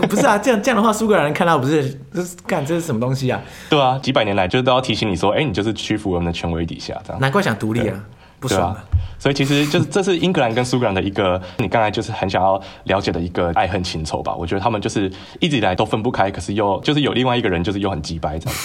[0.10, 3.42] 不是啊，这样这样的话，苏格兰人看到不是，这是干这是什么东西啊？
[3.70, 7.20] 对啊，几百年来就是都要提醒你说，哎，你就是屈服我们的权威底下这样。
[7.20, 8.04] 难怪想独立啊。
[8.50, 8.84] 对啊，
[9.18, 14.34] 所以其实就是这是英格兰跟苏格兰的一个， 你刚才就是很想要了解的一个爱恨情仇吧？
[14.36, 18.60] 我觉得他们就是一直以来都分不开，可是又就是有另外一个人就是又很鸡掰这样。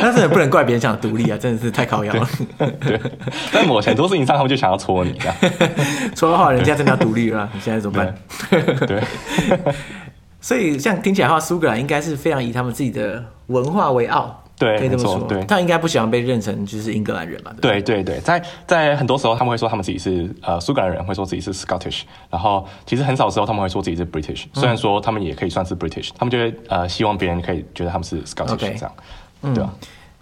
[0.00, 2.28] 但是也不能怪别人想独立啊，真的是太靠腰了。
[2.80, 3.00] 对，
[3.50, 5.36] 在某很多事情上，他们就想要戳你这样，
[6.14, 8.14] 戳的话，人家真的要独立了，你现在怎么办？
[8.50, 8.86] 对。
[8.86, 9.02] 对
[10.40, 14.44] 所以这样听起来的话，苏格兰应该是非常以他们自己的文化为傲。
[14.58, 15.18] 对，可以这么说。
[15.28, 17.52] 对，他应该不喜欢被认成就是英格兰人嘛？
[17.60, 28.56] 对对对，在在很多时候他们会说他们自己是呃苏格兰人，会说自己是 Scottish，然后其实很少时候他们会说自己是 British，虽然说他们也可以算是 British，他们就会呃希望别人可以觉得他们是 Scottish.
[28.56, 28.92] 这样，
[29.42, 29.72] 嗯、对吧？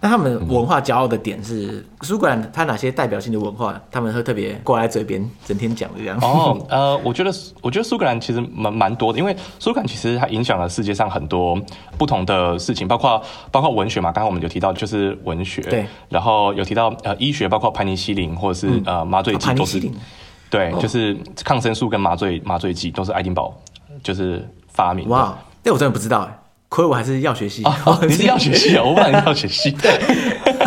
[0.07, 6.17] 那他们文化骄傲的点是苏格兰，它哪些代表性的文化他们会特别挂在嘴边，整天讲的这样？
[6.21, 11.59] 哦，呃，我觉得我觉得苏格兰其实蛮蛮多的，因为苏格兰其实它影响了世界上很多
[11.97, 19.91] 不同的事情，包括包括文学嘛，刚刚我们有提到就是文学，对，然后有提到呃医学，包括盘尼西林或者是、嗯、呃麻醉剂都是，
[20.49, 23.53] 对，就是抗生素跟麻醉麻醉剂都是爱丁堡
[24.01, 25.11] 就是发明的。
[25.11, 26.39] 哇，那我真的不知道哎。
[26.69, 28.83] 亏我还是药学系，哦， 你是药学系啊？
[28.83, 29.97] 我本来是药学系，对。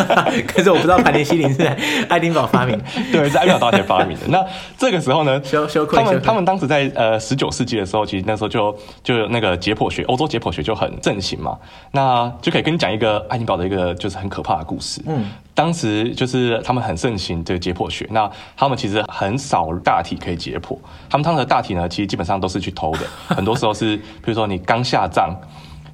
[0.47, 1.77] 可是我不知道盘尼西林是在
[2.09, 2.79] 爱丁堡发明，
[3.11, 4.25] 对，是爱丁堡大学发明的。
[4.27, 4.43] 那
[4.77, 11.55] 这个时候呢，羞羞愧，他们他们当时在呃十九世纪的时候，其实那时候就就有那个解剖学，欧洲解剖学就很盛行嘛。
[11.91, 15.01] 那就可以跟你讲一个爱丁堡的一个就是很可怕的故事。
[15.05, 20.75] 嗯，当时就是他们很盛行这个解剖学，那他们其实很少大体可以解剖，
[21.09, 25.35] 他们当时的大体呢，其实基本上都是去偷的，很多时候是比如说你刚下葬。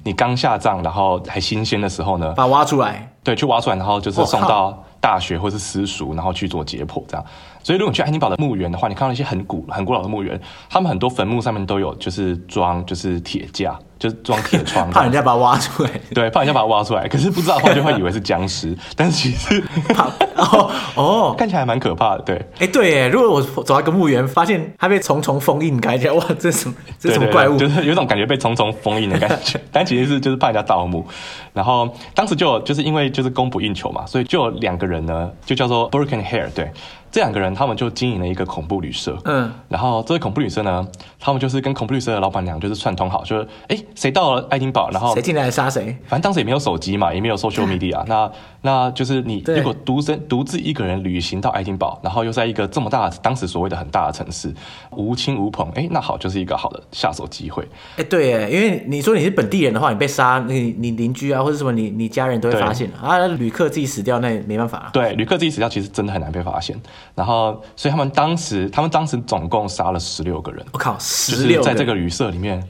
[0.08, 7.22] 你刚下葬，然后还新鲜的时候呢，把它挖出来，对，去挖出来，然后就是送到大学或是私塾，然后去做解剖，这样。
[7.62, 10.40] 所以如果你去爱丁堡的墓园的话，你看到一些很古、很古老的墓园，
[10.70, 13.78] 他们很多坟墓上面都有，就是装就是铁架。
[13.98, 15.90] 就是装铁窗，怕人家把它挖出来。
[16.14, 17.08] 对，怕人家把它挖出来。
[17.08, 18.72] 可是不知道的话，就会以为是僵尸。
[18.94, 19.60] 但是其实
[19.92, 20.04] 怕
[20.36, 22.22] 哦哦，看起来还蛮可怕的。
[22.22, 23.08] 对，哎、欸，对耶。
[23.08, 26.76] 如果我走到一个墓园，发现它被重重封印，感觉哇，这什么？
[26.96, 27.56] 这什么怪物？
[27.58, 29.60] 就是有种感觉被重重封印的感觉。
[29.72, 31.04] 但其实是就是怕人家盗墓。
[31.52, 36.48] 然后当时就就是因为就是供不应求嘛，所以就有两个人呢，就叫做 Burke and Hare。
[36.54, 36.70] 对。
[37.10, 39.16] 这两个人，他们就经营了一个恐怖旅社。
[39.24, 40.86] 嗯，然后这个恐怖旅社呢，
[41.18, 45.96] 他们就是跟恐怖旅社的老板娘就是串通好，就是哎，谁到了爱丁堡，然后谁进来杀谁。
[46.06, 48.04] 反正当时也没有手机嘛，也没有 social media。
[48.06, 48.30] 那
[48.62, 54.52] 那就是你如果独身独自一个人旅行到爱丁堡，然后又在一个这么大的当时所谓的很大的城市，
[54.90, 57.66] 无亲无朋，哎，那好，就是一个好的下手机会。
[57.96, 63.16] 哎，对，哎，因为你说你是本地人的话，你被杀，你你邻居啊或者什么，你你家人都会发现啊。
[63.38, 64.90] 旅客自己死掉，那也没办法。
[64.92, 66.76] 对，旅客自己死掉，其实真的很难被发现。
[67.14, 67.62] 然后。
[67.76, 70.64] 所以他们当时，他们当时总共杀了十六个人。
[70.72, 71.58] 我靠，十六！
[71.58, 72.62] 就是在这个旅社里面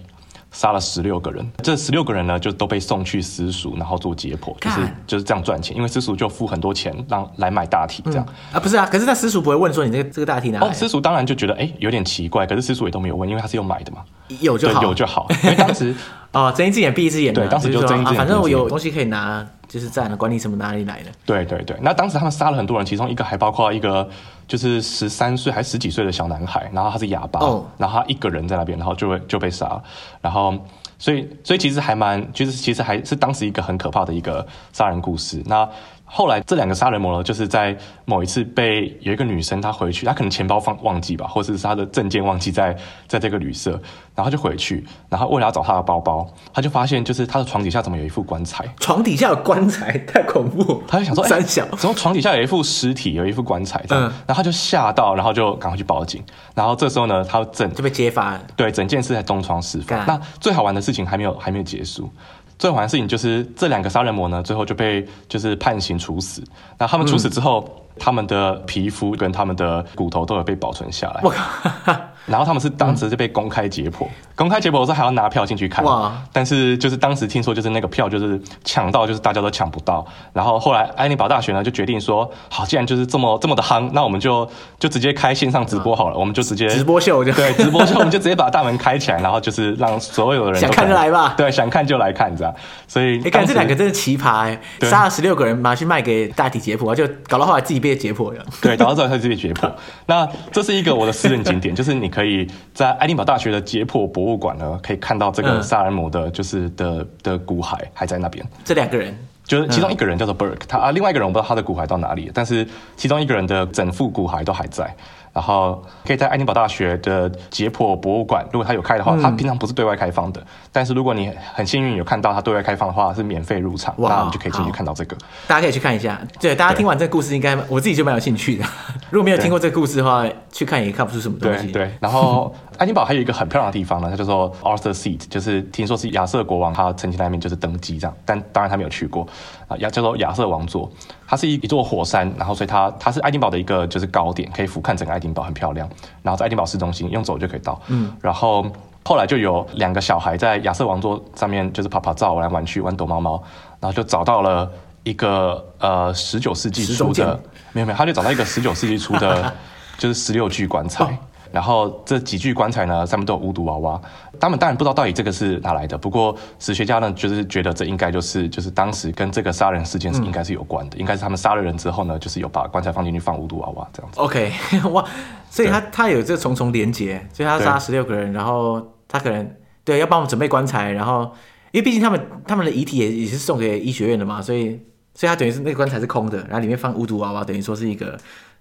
[0.52, 1.50] 杀了十六个人。
[1.62, 5.76] 这十六个人呢，就都被送去私塾，然后做解剖，就是就是这样赚钱。
[5.76, 8.86] 因为私塾就付很多钱让来买大体，这样、嗯、啊，不是啊？
[8.86, 10.60] 可是那私塾不会问说你这个这个大体哪？
[10.60, 14.02] 哦，私塾当然就觉得哎、欸、有点奇怪，可是私塾也都没有问，因为他是用买的嘛，
[14.40, 15.26] 有就好，有就好。
[15.42, 15.94] 因为当时
[16.32, 21.10] 哦，睁一只眼闭一只眼，对，当时就睁一只眼、啊，反正我有东西可以拿，就是在管你什么哪里来的。
[21.24, 24.08] 对对对，那当时他们杀了很多人，其中一个还包括一个。
[24.48, 27.62] 就是十三岁还十几岁的小男孩，然后他是哑巴，oh.
[27.76, 29.78] 然后他一个人在那边，然后就会就被杀，
[30.22, 30.54] 然后
[30.98, 35.42] 所以所以其实还蛮，就是其实还是当时一个很可怕的一个杀人故事。
[35.44, 35.68] 那。
[36.10, 42.74] 后来这两个杀人魔呢，就是在某一次被有一个女生她回去，她可能钱包放忘记吧，或者是她的证件忘记在
[43.06, 43.78] 在这个旅社，
[44.14, 48.64] 然后就回去，然后为了要找她的包包，她就发现就是她的床底下怎么有一副棺材？
[48.80, 50.82] 床底下有棺材， 太恐怖！
[50.88, 53.84] 她就想说，三小，怎么床底下有一副尸体，有一副棺材？
[53.90, 56.24] 嗯，然后她就吓到，然后就赶快去报警。
[56.54, 60.04] 然后这时候呢，她整就被揭发了，对，整件事才东窗事发。
[60.04, 62.10] 那最好玩的事情还没有还没有结束。
[62.58, 66.42] 最后的事情就是这两个杀人魔呢，最后就被就是判刑处死。
[66.78, 67.64] 那他们处死之后，
[67.98, 71.20] 他们的皮肤跟他们的骨头都有被保存下来。
[71.22, 71.94] 我靠！
[72.28, 75.82] 然后他们是当时就被公开解剖，嗯、公开解剖的时候还要拿票进去看。
[75.82, 76.12] 哇！
[76.30, 80.06] 但是就是当时听说就是那个票就是抢到，就是大家都抢不到。
[80.34, 84.46] 然后后来爱丁堡大学呢就决定说，好，既然就是这么这么的夯，那我们就
[84.78, 92.54] 就直接开线上直播好了，啊、我们就直接直播秀就对直播秀，我们就直接把大门开起来，然后就是让所有的人想看就来吧， 对，想看就来看这样。
[92.86, 98.44] 所以你看这两个真是奇葩哎，杀了十六个人，拿去卖给大体解剖，就搞到后来自己被解剖了。
[98.60, 99.72] 对，打到最后他自己解剖。
[100.06, 102.98] 那这是一个我的私人景点， 就是你可以在。
[102.98, 108.44] 爱丁堡大学的解剖博物馆呢，可以看到这个萨尔姆的，就是的的骨骸还在那边。
[108.64, 114.92] 这两个人，就是其中一个人叫做 Burke，他啊，另外一个人我不知道他的骨骸到哪里，但是其中一个人的整副骨骸都还在。
[115.38, 120.44] 然后可以在爱丁堡大学的解剖博物馆，如果它有开的话，他、嗯、平常不是对外开放的。
[120.72, 125.16] 但是如果你很幸运有看到它对外开放的话，是免费入场，哇那你就可以进去看到这个。
[125.46, 126.20] 大家可以去看一下。
[126.40, 128.64] 对，大家听完这个故事，应该我自己就蛮有兴趣的。
[129.10, 131.68] 如果没有听过这个故事的话，去看也看不出什么东西。
[131.68, 131.94] 对，对。
[132.00, 139.24] 然后爱丁堡还有一个很漂亮的地方呢，它叫做 Arthur Seat，就是听说是亚瑟国王他曾经在那边就是登基这样，但当然他没有去过
[139.68, 140.90] 啊，亚叫做亚瑟王座。
[141.30, 145.86] 它是一一座火山，然后所以它它是爱丁堡的一个就是高点，可以俯瞰整个爱丁堡，很漂亮。
[146.22, 147.78] 然后在爱丁堡市中心用走就可以到。
[147.88, 148.64] 嗯，然后
[149.04, 153.42] 后来就有两个小孩在亚瑟王座上面就是跑跑走，玩来玩去，玩躲猫猫，
[153.78, 154.70] 然后就找到了
[155.02, 157.38] 一个呃十九世纪初的，
[157.72, 159.52] 没有没有，他就找到一个十九世纪初的，
[159.98, 161.18] 就是十六具棺材。
[161.50, 164.00] 然后这几具棺材呢，上面都有巫毒娃娃。
[164.40, 174.20] 他们当然不知道到底这个是哪来的，不过史学家呢，就是觉得这应该就是就是当时跟这个杀人事件是应该是有关的，嗯、应该是他们杀了人之后呢，就是有把棺材放进去放巫毒娃娃这样子。
[174.20, 174.52] OK，
[174.92, 175.04] 哇，
[175.50, 179.50] 所以他他有这重重连结，所以他杀十六个人，然后他可能
[179.82, 181.32] 对要帮我们准备棺材，然后
[181.72, 184.80] 因为毕竟他们他们的遗体也也是送给医学院的嘛，所以
[185.14, 188.16] 所以他等于是那个棺材是空的，然后里面放巫毒娃娃，等于说是一个。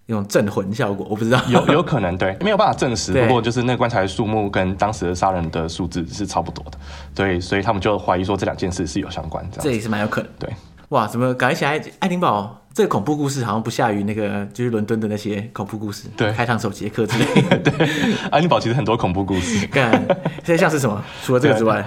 [0.10, 3.12] 那种镇魂效果，我不知道，有有可能对，没有办法证实。
[3.12, 6.78] 不过就是那个棺材的数目跟当时的杀人的数字是差不多的，
[7.14, 9.46] 对，所以他们就怀疑说这两件事是有相关。
[9.52, 10.30] 这样这也是蛮有可能。
[10.40, 10.50] 对，
[10.90, 16.08] 哇，怎么感觉起来爱丁堡这个恐怖故事好像不下于那个就是伦敦的那些恐怖故事？
[16.16, 17.58] 对，开膛手杰克之类的。
[17.70, 17.90] 对，
[18.32, 19.68] 爱丁堡其实很多恐怖故事。
[19.68, 19.92] 看，
[20.46, 21.04] 现在像是什么？
[21.22, 21.86] 除了这个之外，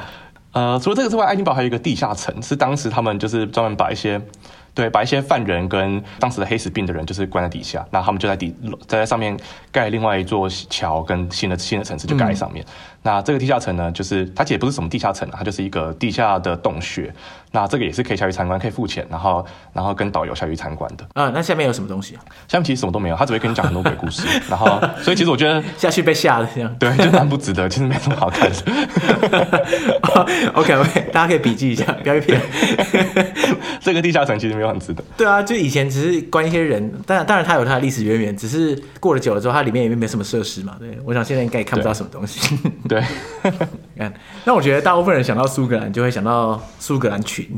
[0.52, 4.20] 呃，除了这个之外，爱丁堡还有一个地下城，是当时他们就是专门把一些。
[4.74, 8.54] 对，把一些犯人跟当时的黑死病的人，就是关在底下，那他们就在底
[8.86, 9.36] 在上面
[9.72, 12.64] 盖另外一座桥，跟新的新的城市就盖在上面。
[13.02, 17.12] 那这个地下城呢，就是它其实也不是什么地下城，它就是一个地下的洞穴。
[17.52, 21.04] 那这个也是可以下去参观，可以付钱，然后然后跟导游下去参观的。
[21.14, 22.22] 啊，那下面有什么东西啊？
[22.46, 24.22] 下面其实什么都没有，他只会跟你讲很多鬼故事。
[24.48, 26.72] 然后，所以其实我觉得下去被吓了这样。
[26.78, 28.56] 对，就蛮不值得，其实没什么好看的。
[30.54, 32.40] OK OK，大家可以笔记一下，不要被骗。
[33.80, 35.02] 这个地下城其实没有很值得。
[35.16, 40.76] 对啊，就以前只是关一些人，当然当然它有它的历史渊源，只是过了久了之后，它里面也没什么设施嘛。
[40.78, 42.56] 对，我想现在应该也看不到什么东西。
[42.90, 43.52] 对，
[43.96, 44.12] 看，
[44.44, 47.48] 那我觉得大部分人想到苏格兰，就会想到苏格兰群。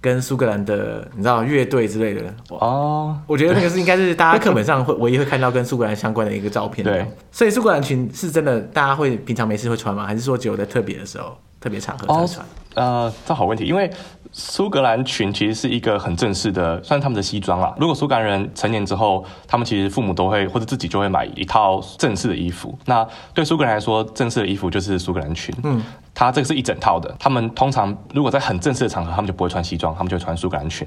[0.00, 6.84] 跟苏格兰的你知道乐队之类的哦，我觉得那个是应该是大家课本上会唯一会看到跟苏格兰相关的一个照片。
[6.84, 10.04] 对，所以苏格兰裙是真的，大家会平常没事会穿吗？
[10.04, 12.46] 还是说只有在特别的时候、特别场合才穿？
[12.74, 13.90] 呃，这好问题，因为
[14.32, 17.74] 苏格兰裙其实是一个很正式的，算是他们的西装啦。
[17.78, 22.76] 如果苏格兰人成年之后，他们其实父母都会或者自己就会买一套正式的衣服。
[22.86, 25.54] 那对苏格兰来说，正式的衣服就是苏格兰裙。
[25.62, 25.82] 嗯。
[26.16, 30.86] 它这个是一整套的，他们通常如果在很正式的场合，他们就不会穿西装，他们就穿苏格兰裙。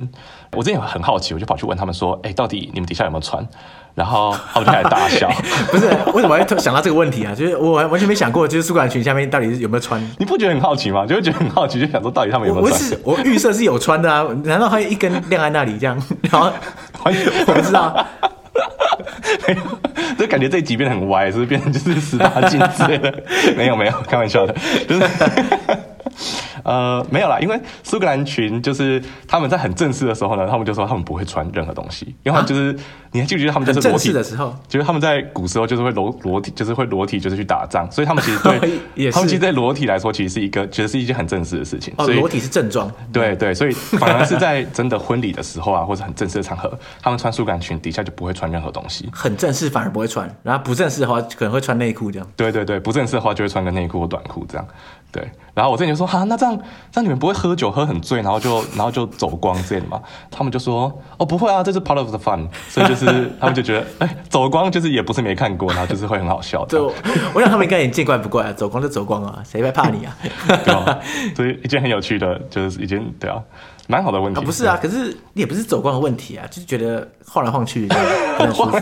[0.54, 3.46] 我之前很好奇，我就跑去问他们说：“哎，到底你们底下有没有穿？”
[3.98, 5.28] 然后他们就开始大笑。
[5.74, 7.34] 不是，为什么会想到这个问题啊？
[7.34, 10.00] 就是我完全没想过，就是苏格兰裙下面到底是有没有穿？
[10.20, 11.04] 你不觉得很好奇吗？
[11.04, 12.80] 就会觉得很好奇，就想说到底他们有没有穿？
[12.80, 16.00] 我是我预设是有穿的啊，难道还有一根晾在那里这样？
[16.30, 16.52] 然后
[17.04, 18.06] 我不知道。
[20.20, 23.12] 就感觉这几边很歪，是不是变成就是十八禁之类的？
[23.58, 24.56] 没有没有，开玩笑的，
[24.88, 25.04] 就是。
[26.68, 32.80] 呃，没有啦，因为苏格兰群就是他们在很正式的时候呢，他们就说他们不会穿任何东西，因为就是、啊、
[33.14, 41.94] 你还记不记得他们就是裸体的时候，就是他们在古时候就是会裸裸体，就是会裸体就是去打仗，所以他们其实对，他们其实，在裸体来说，其实是一个觉得是一件很正式的事情。
[41.98, 42.92] 哦，所以裸体是正装。
[43.14, 49.10] 对对，所以反而是在真的婚礼的时候啊，或者很正式的场合，他们穿苏格兰裙底下就不会穿任何东西。
[49.14, 52.28] 很正式反而不会穿，然后不正式的话可能会穿内裤这样。
[52.36, 54.68] 对对对，不正式的话就会穿个内裤或短裤这样。
[55.12, 56.48] 对，然后我之前就说哈，那这样。
[56.54, 60.02] 样这样你们不会喝酒喝很醉，然后就然后就走光之类的吗？
[60.32, 66.66] 他们就说哦不会啊，这是 part of the fun，所以就是他们就觉得 哎走光就是也不是没看过，然后就是会很好笑。
[66.66, 70.18] 对我想他们应该也见怪不怪啊，走光就走光啊，谁会怕你啊？
[70.64, 71.00] 对啊，
[71.36, 73.42] 所以一件很有趣的，就是一件对啊。
[73.88, 77.88] 蛮好的问题，啊、不是啊，可是也不是走光的问题啊，就是觉得晃来晃去
[78.38, 78.80] 很舒服。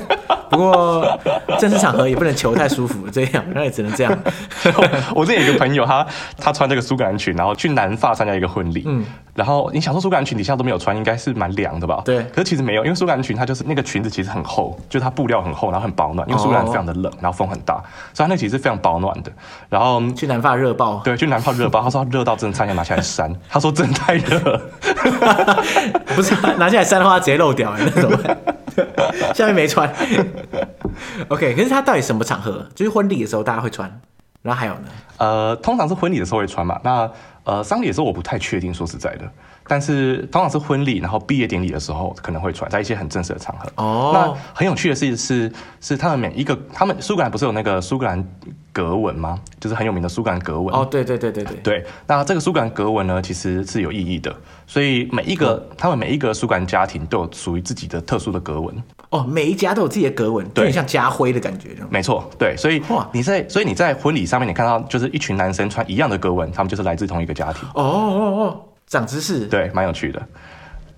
[0.49, 1.19] 不过
[1.59, 4.17] 正式场合也不能求太舒服，这样那也只能这样。
[5.15, 6.05] 我这有一个朋友，他
[6.37, 8.83] 他穿这个苏格兰裙，然后去南法参加一个婚礼。
[8.85, 12.01] 嗯，然后你想说苏格兰裙底下都没有穿，应该是蛮凉的吧？
[12.05, 12.23] 对。
[12.25, 16.27] 可是其实没有，因为苏格兰裙它就是那个裙子其实很厚，就是它布料很厚，然后很保暖。
[16.29, 17.73] 因为苏格兰非常的冷，然后风很大，
[18.13, 19.31] 所以它那其实是非常保暖的。
[19.67, 21.81] 然后去南法热爆，对，去南法热爆。
[21.81, 24.61] 他说他热到真的差点拿起来扇，他说真的太热。
[26.15, 28.11] 不是拿下来扇的话，直接漏掉了那种。
[29.33, 29.91] 下面没穿。
[31.29, 32.65] OK，可是他到底什么场合？
[32.73, 33.89] 就是婚礼的时候大家会穿，
[34.41, 34.89] 然后还有呢？
[35.17, 36.79] 呃，通常是婚礼的时候会穿嘛。
[36.83, 37.09] 那
[37.45, 39.31] 呃，丧礼的时候我不太确定，说实在的。
[39.67, 43.67] 但是通常是婚礼，然后毕业典礼的时候可能会穿，在一些很正式的场合。
[43.77, 44.11] 哦。
[44.13, 48.23] 那很有趣的是，是是他们每一个，他们苏格兰不是有那个苏格兰
[48.71, 49.39] 格纹吗？
[49.59, 50.75] 就是很有名的苏格兰格纹。
[50.75, 51.57] 哦，对对对对对。
[51.63, 54.35] 对，那这个苏格兰格纹呢，其实是有意义的。
[54.67, 58.75] 所以每一个、嗯、他们每一个苏格兰家庭都有属于自己的特殊的格纹。
[59.09, 61.69] 哦，每一家都有自己的格纹，对，有点像家徽的感觉。
[61.89, 62.55] 没错，对。
[62.57, 62.81] 所以
[63.11, 67.69] 你在所以你在婚礼上面，你看到就是一群男生穿一样的格纹，他们就是来自同一个家庭。
[67.75, 68.61] 哦哦哦。
[68.87, 70.21] 长知识，对，蛮有趣的。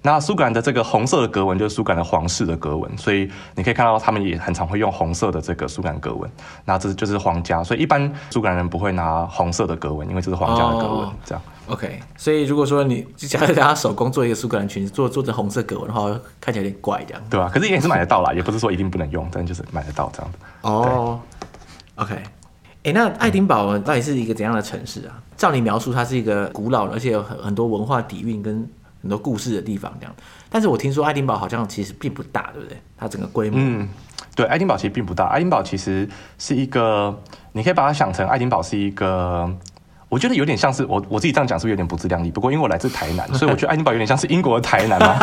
[0.02, 6.30] 那苏格兰的这个红色的格纹就是苏格兰的皇室的格纹，所以你可以看到他们也很常会用红色的这个苏格兰格纹。
[6.65, 11.10] 那这就是皇家，所以一般苏格兰人不会拿红色的格纹，因为这是皇家的格纹。
[11.26, 11.41] 这样。
[11.67, 16.08] OK，所以如果说你就假设大家手工做一个苏格兰裙子，做做成红色格纹的话，
[16.41, 17.23] 看起来有点怪，这样。
[17.30, 20.38] 对啊，可是也是买得到啦，也不是说一定不能用，但就是买得到这样子。
[20.62, 21.19] 哦
[21.95, 22.15] ，OK。
[22.88, 25.19] 哎，那爱丁堡到底是一个怎样的城市啊？
[25.36, 28.65] 照你描述，它是一个古老而且有很很多文化底蕴跟
[29.02, 30.15] 很多故事的地方，这样。
[30.50, 32.78] 但是我听说爱丁堡好像其实并不大，对不对？
[32.97, 33.89] 它整个规模，嗯，
[34.34, 35.26] 对，爱丁堡其实并不大。
[35.26, 37.13] 爱丁堡其实是一个，
[37.52, 39.54] 你可以把它想成爱丁堡是一个，
[40.08, 42.32] 我觉得有点像是我我自己这样讲是不是有点不自量力？
[42.32, 45.19] 不过因为我来自台南，所以我觉得爱丁堡有点像是英国的台南嘛。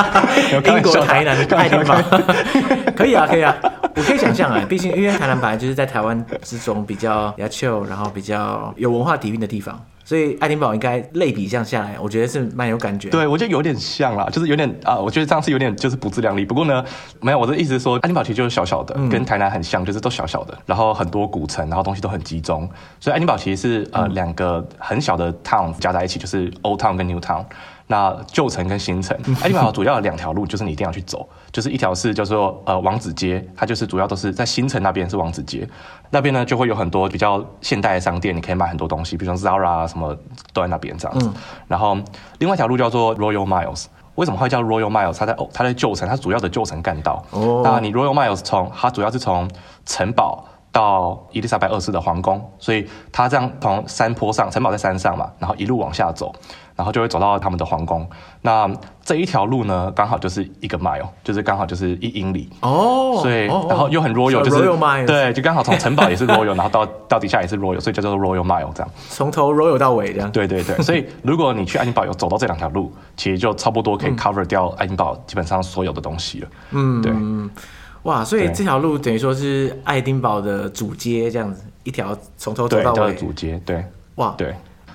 [0.52, 1.96] 英国台南的爱丁堡，
[2.94, 3.56] 可以啊，可以啊。
[3.96, 13.08] 我可以想象啊，毕竟因为台南本来就是在台湾之中比较比较 chill，然后比较有文化底蕴的地方，所以爱丁堡应该类比这样下来，我觉得是蛮有感觉。
[13.08, 16.44] 对，我觉得有点像啦，就是有点啊，我觉得这样是有点就是不自量力。
[16.44, 16.84] 不过呢，
[17.20, 27.44] 没有，我的意思是说，爱丁堡其实就是小小的，跟台南很像，就是都小小的，然后很多古城，然后东西都很集中，所以爱丁堡其实是呃两个很小的 town 加在一起，就是 old town 跟 new town。
[27.86, 35.68] 那旧城跟新城，爱丁堡主要有两条路，就是你一定要去走，就是一条是叫做呃王子街，它就是主要都是在新城那边是王子街，
[36.08, 40.16] 那边呢就会有很多比较现代的商店，你可以买很多东西，比如说 Zara 啊什么
[40.54, 41.26] 都在那边这样子。
[41.26, 41.34] 嗯、
[41.68, 41.96] 然后
[42.38, 45.18] 另外一条路叫做 Royal Miles，为什么会叫 Royal Miles？
[45.18, 47.22] 它在哦，它在旧城，它主要的旧城干道。
[47.32, 47.60] 哦。
[47.62, 49.46] 那你 Royal Miles 从它主要是从
[49.84, 50.42] 城堡
[50.72, 56.34] 到伊丽莎白二世的皇宫，所以它这样从山坡上，城堡在山上嘛，然后一路往下走。
[56.76, 58.08] 然后就会走到他们的皇宫。
[58.42, 58.70] 那
[59.04, 62.48] 这一条路呢，刚好就是一个 mile，就是刚好就是一英里。
[62.60, 63.18] 哦。
[63.22, 65.06] 所以，然后又很 royal，就是 royal mile。
[65.06, 68.90] 对，就刚好从城堡也是 royal，然后到到底下也是 royal，所以叫做 royal mile 这样。
[69.08, 70.30] 从头 royal 到尾这样。
[70.32, 70.76] 对对对。
[70.82, 76.48] 所以， 如果你去爱丁堡有走到这两条路，其实就差不多可以 cover 掉爱丁堡基本上所有的东西了。
[76.72, 77.02] 嗯。
[77.02, 77.12] 对。
[78.04, 83.14] 哇，所以这条路等于说是爱丁堡的主街这样子，一条从头走到尾。
[83.14, 83.60] 主街。
[83.64, 83.84] 对。
[84.16, 84.34] 哇。
[84.36, 84.54] 对。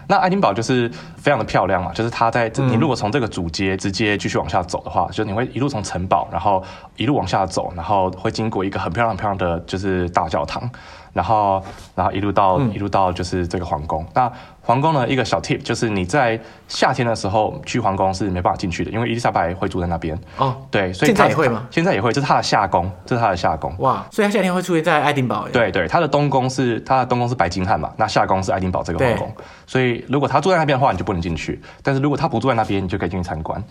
[0.09, 6.63] 那爱丁堡就是非常的漂亮嘛，就是它在你如果从这个主街直接继续往下走的话，嗯、就你会一路从城堡，然后
[6.97, 10.67] 一路往下走，然后会经过一个很漂亮很漂亮的就是大教堂。
[11.13, 11.63] 然后，
[11.95, 14.05] 然后一路到、嗯、一路到就是这个皇宫。
[14.13, 20.19] 那皇宫呢，一个小 tip 就是你在夏天的时候去皇宫是没办法进去的，因为伊丽莎白会住在那边。
[20.37, 21.67] 哦，对，所以现在也会吗？
[21.71, 23.73] 现在也会，这是她的夏宫，这是她的夏宫。
[23.79, 25.47] 哇，所以她夏天会出现在爱丁堡。
[25.51, 29.33] 对对，她的东宫是她的东宫是白金汉嘛，那夏宫是爱丁堡这个皇宫。
[29.65, 33.63] 所以如果她住在那边的话，你就不能进去；但是如果她不住在那边，你就可以进去参观。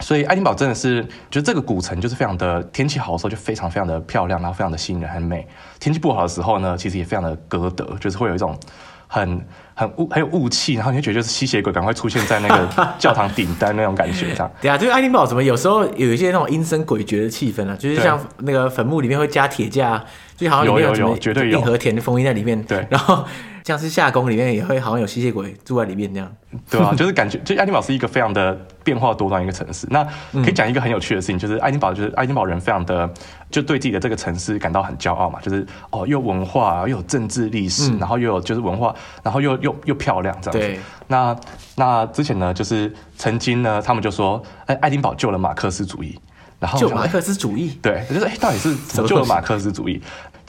[0.00, 5.46] 所以爱丁堡真的是，觉得这个古城就是非常的天气好的时候就非常非常的漂亮，然后非常的吸引人，很美。
[5.78, 8.58] 天气不好的时候呢，其实也非常的歌德，就是会有一种
[9.06, 14.50] 很很雾很有雾气，然后你会觉得就是吸血鬼赶快出现在那个教堂顶端那种感觉，这样。
[14.60, 20.02] 对啊，就是爱丁堡怎么有时候有一些那种阴森诡谲的气氛啊，就是像那个坟墓里面会加铁架，
[20.36, 22.62] 就好像有什么绝对有硬核甜的封印在里面。
[22.62, 23.24] 对，然后。
[23.70, 26.32] 像是夏宫里面也会好像有吸血鬼住在里面那样，
[26.68, 28.52] 对啊，就是感觉，就爱丁堡是一个非常的
[28.82, 29.86] 变化多端一个城市。
[29.90, 30.02] 那
[30.32, 33.08] 可以讲一个很有趣的事情，就是爱丁堡，就是爱丁堡人非常的
[33.48, 40.66] 就对自己的这个城市感到很骄傲嘛，就是哦，又文化又有政治历史，嗯、然后又有就是文化，然后又又又漂亮这样子。
[40.66, 41.36] 对那
[41.76, 46.18] 那之前呢，就是曾经呢，他们就说，哎，爱丁堡救了马克思主义。
[46.58, 49.98] 然后就马克思主义，对，就是哎，到底是怎么救了马克思主义？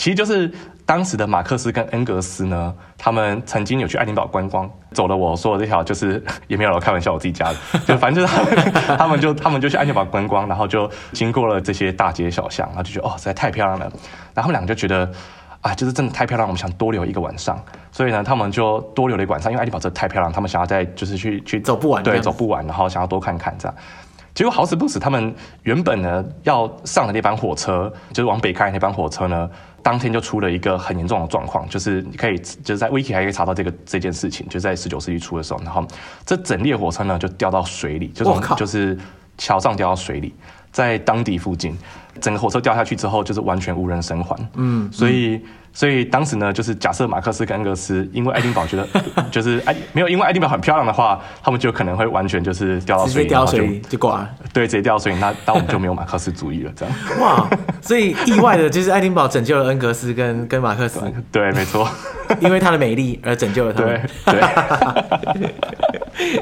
[0.01, 0.51] 其实就是
[0.83, 13.85] 当时的马克思跟恩格斯呢，他们曾经有去爱丁堡观光，走了我说的这条，就是 也没有开玩笑，我自己家的， 就反正就是他们，他们就他们就去爱丁堡观光，然后就经过了这些大街小巷，然后就觉得哦，实在太漂亮了。
[14.33, 15.07] 然后他们两个就觉得
[15.61, 17.63] 啊，就是真的太漂亮，我们想多留一个晚上。
[17.91, 23.77] 所以呢，他们就多留了一个晚上，因为爱丁堡真的太漂亮，他们想要再就是去去走不完，对，走不完，然后想要多看看这样。
[24.33, 29.49] 结果好死不死，他们原本呢要上的那班火车，就是往北开的那班火车呢，
[29.83, 35.85] 当天就出了一个很严重的状况，就是你可以就是在 Wiki 还可以查到这个这件事情，就在十九世纪初的时候，然后
[36.25, 38.97] 这整列火车呢就掉到水里，就是就是
[39.37, 40.33] 桥上掉到水里，
[40.71, 41.77] 在当地附近，
[42.21, 44.35] 整个火车掉下去之后，就是完全无人生还。
[44.55, 45.35] 嗯，所以。
[45.35, 45.41] 嗯
[45.73, 48.85] 所以当时呢，就是假设马克思跟恩格斯因为爱丁堡觉得
[49.31, 54.29] 就是爱没有因为爱丁堡很漂亮的话，他们就可能会完全就是掉到水里，掉水里就挂了。
[54.51, 56.71] 对，直接掉水里，那那我们就没有马克思主义了。
[56.75, 57.49] 这样哇，
[57.79, 61.01] 所以意外的就是爱丁堡拯救了恩格斯跟跟马克思。
[61.31, 61.87] 对，没错，
[62.41, 64.01] 因为它的美丽而拯救了他们。
[64.25, 64.33] 对。
[64.33, 65.49] 对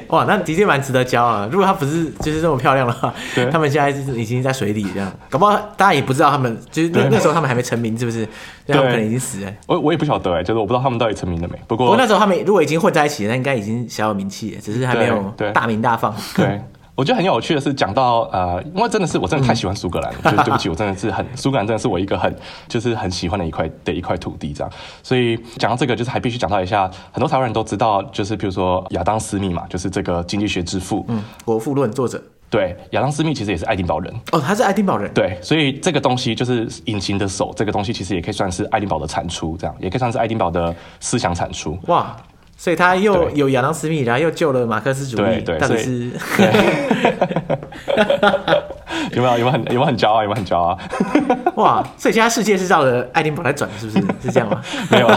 [0.07, 1.47] 哇，那的确蛮值得骄傲。
[1.51, 8.25] 如果他不是就是这么漂亮的话，对他们现在是已经在水里这样，搞不好大家也不知道他们就是那那时候他们还没成名，是不是？
[8.65, 9.53] 对，他们可能已经死了。
[9.67, 11.59] 我我也不晓得哎，就是我不知道他们到底成名了没。
[11.67, 16.15] 不过不过那时候他们如果已经混在一起，那应该已经小有名气了，只是还没有大名大放。
[16.35, 16.45] 对。
[16.45, 16.61] 对
[16.95, 22.35] 我觉得很有趣的是，讲到呃，因为真的是我真的太喜欢苏格兰了，嗯、就对不起，我真的是很苏格兰真的是我一个很
[22.67, 24.69] 就是很喜欢的一块的一块土地这样，
[25.01, 42.15] 所以讲到这个，就是还必须讲到一下，很多台湾人都知道，就是比如说亚当斯密嘛，就是这个经济学之父，嗯，《国富论》作者，对，亚当斯密其实也是爱丁堡人哦，他是爱丁堡人，对，所以这个东西就是隐形的手，这个东西其实也可以算是爱丁堡的产出，这样也可以算是爱丁堡的思想产出，哇。
[42.57, 46.11] 所以他又有亚当斯密，然后又救了马克思主义，对，但是
[49.15, 50.77] 有没有有没有很有没有很骄傲，有没有很骄傲？
[51.55, 51.81] 哇！
[51.97, 54.01] 所以现在世界是绕着爱丁堡来转，是不是？
[54.23, 54.61] 是这样吗？
[54.91, 55.07] 没有。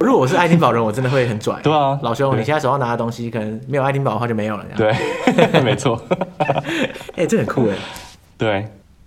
[0.00, 1.54] 如果我是爱丁堡人，我真的会很拽。
[1.62, 4.64] 对啊，老兄，你现在手上拿的东西，可能没有爱丁堡的话就没有了。
[4.76, 4.92] 对，
[5.62, 6.00] 没错。
[7.16, 7.76] 哎，这很酷哎。
[8.38, 8.66] 对。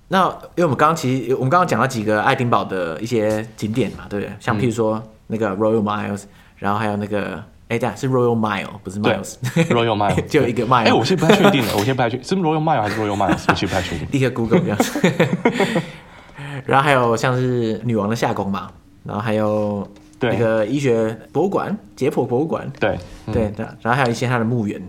[0.10, 4.32] 那因为我们刚刚其实我们刚刚讲到几个爱丁堡的一些景点嘛，对不对？
[4.40, 6.24] 像譬如说那个 Royal Miles。
[6.58, 9.34] 然后还有那个，哎，对，是 Royal Mile，不是 Miles。
[9.70, 10.86] Royal Mile 就一个 Mile。
[10.88, 13.44] 哎，我现在不太确定了，我现在不太确定，是 Royal Mile 还是 Royal Miles？
[13.50, 14.08] 我现在不太确定。
[14.12, 15.12] 立刻 Google 这样子。
[16.66, 18.70] 然后还有像是女王的夏宫嘛，
[19.04, 19.86] 然后还有
[20.30, 22.72] 那个医学博物馆、解剖博物馆。
[22.80, 22.98] 对
[23.32, 23.52] 对，
[23.82, 24.82] 然后还有一些它的墓园，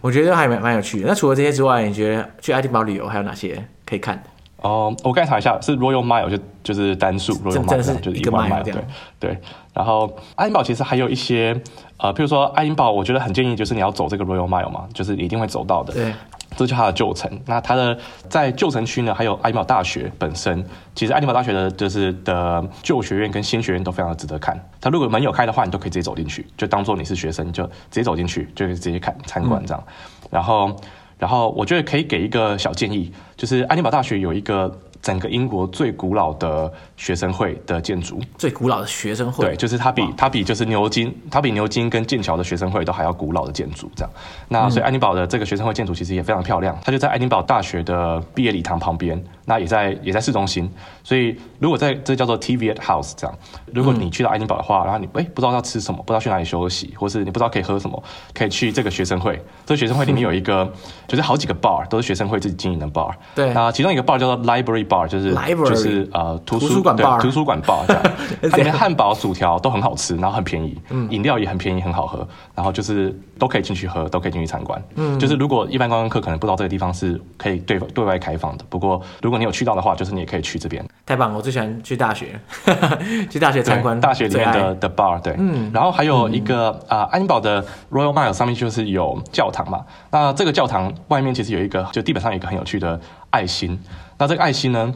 [0.00, 1.08] 我觉得还蛮蛮有趣的。
[1.08, 4.22] 那除了这些之外，你觉得去爱丁堡旅游还有哪些可以看的？
[4.58, 8.74] 哦，我刚才查一下，是 Royal Mile 就就是单数 Royal Mile 就是一个 mile 对
[9.20, 9.38] 对。
[9.78, 11.58] 然后爱丁堡其实还有一些
[11.98, 15.94] 呃，譬如说爱丁堡，我觉得很建议就是你要走这个 Royal Mile 嘛，就是一定会走到的。
[15.94, 16.12] 对，
[16.56, 17.30] 这就是它的旧城。
[17.46, 17.96] 那它的
[18.28, 20.64] 在旧城区呢，还有爱丁堡大学本身。
[20.94, 24.60] 其实爱丁堡大学的就是的旧学院跟新学院都非常的值得看。
[24.80, 29.82] 它如果门有开的话，你都可以直接走进去，就当做你是学生，就直接走进去，就可以直接看参观这样。
[29.86, 30.74] 嗯、然后，
[31.18, 34.74] 然后我觉得可以给一个小建议，就是爱丁堡大学有一个。
[35.00, 44.10] 整个英国最古老的学生会的建筑，最古老的学生会，对，就是它比它比就是牛津，它比牛津跟剑桥的学生会都还要古老的建筑，这样。
[44.48, 50.70] 那所以爱丁堡的这个学生会建筑其实也非常漂亮，它就在爱丁堡大学的毕业礼堂旁边，那也在也在市中心。
[51.02, 53.34] 所以如果在这叫做 Teviot House 这样，
[53.72, 58.00] 如果你去到爱丁堡的话，然后你哎不知道要吃什么，不知道去哪里休息，或是你不知道可以喝什么，
[58.34, 59.42] 可以去这个学生会。
[59.64, 60.70] 这个学生会里面有一个，
[61.06, 63.10] 就是好几个 bar 都是学生会自己经营的 bar。
[63.34, 68.02] 对，那其中一个 bar 叫做 Library Bar 就是 Library 就是呃图书馆 bar 图书馆 bar 这样，
[68.50, 80.84] 它里面汉堡薯条都很好吃，然后很便宜，嗯，饮料也很便宜，很好喝，然后就是都可以进去喝，都可以进去参观，嗯，就是如果一般观光客可能不知道这个地方是可以对对外开放的，不过如果你有去到的话，就是你也可以去这边。
[81.06, 82.38] 太棒了，我最喜欢去大学，
[83.30, 93.78] 去大学参观大学里面的的 bar，对，嗯，然后还有一个啊，爱丁堡的 Royal Mile 上面就是有教堂嘛，那这个教堂外面其实有一个，就地板上有一个很有趣的爱心，
[94.18, 94.94] 那这个爱心呢？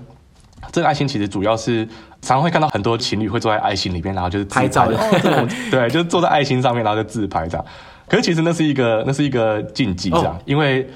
[0.71, 1.85] 这个爱心其实主要是
[2.21, 4.69] 常常会看到很多情侣会坐在爱心里面，然后就是拍。
[4.69, 4.97] 照的，
[5.73, 7.67] 对，就是坐在爱心上面，然后就自拍这样。
[8.09, 10.89] 可是其实那是一个那是一个禁忌这样，因为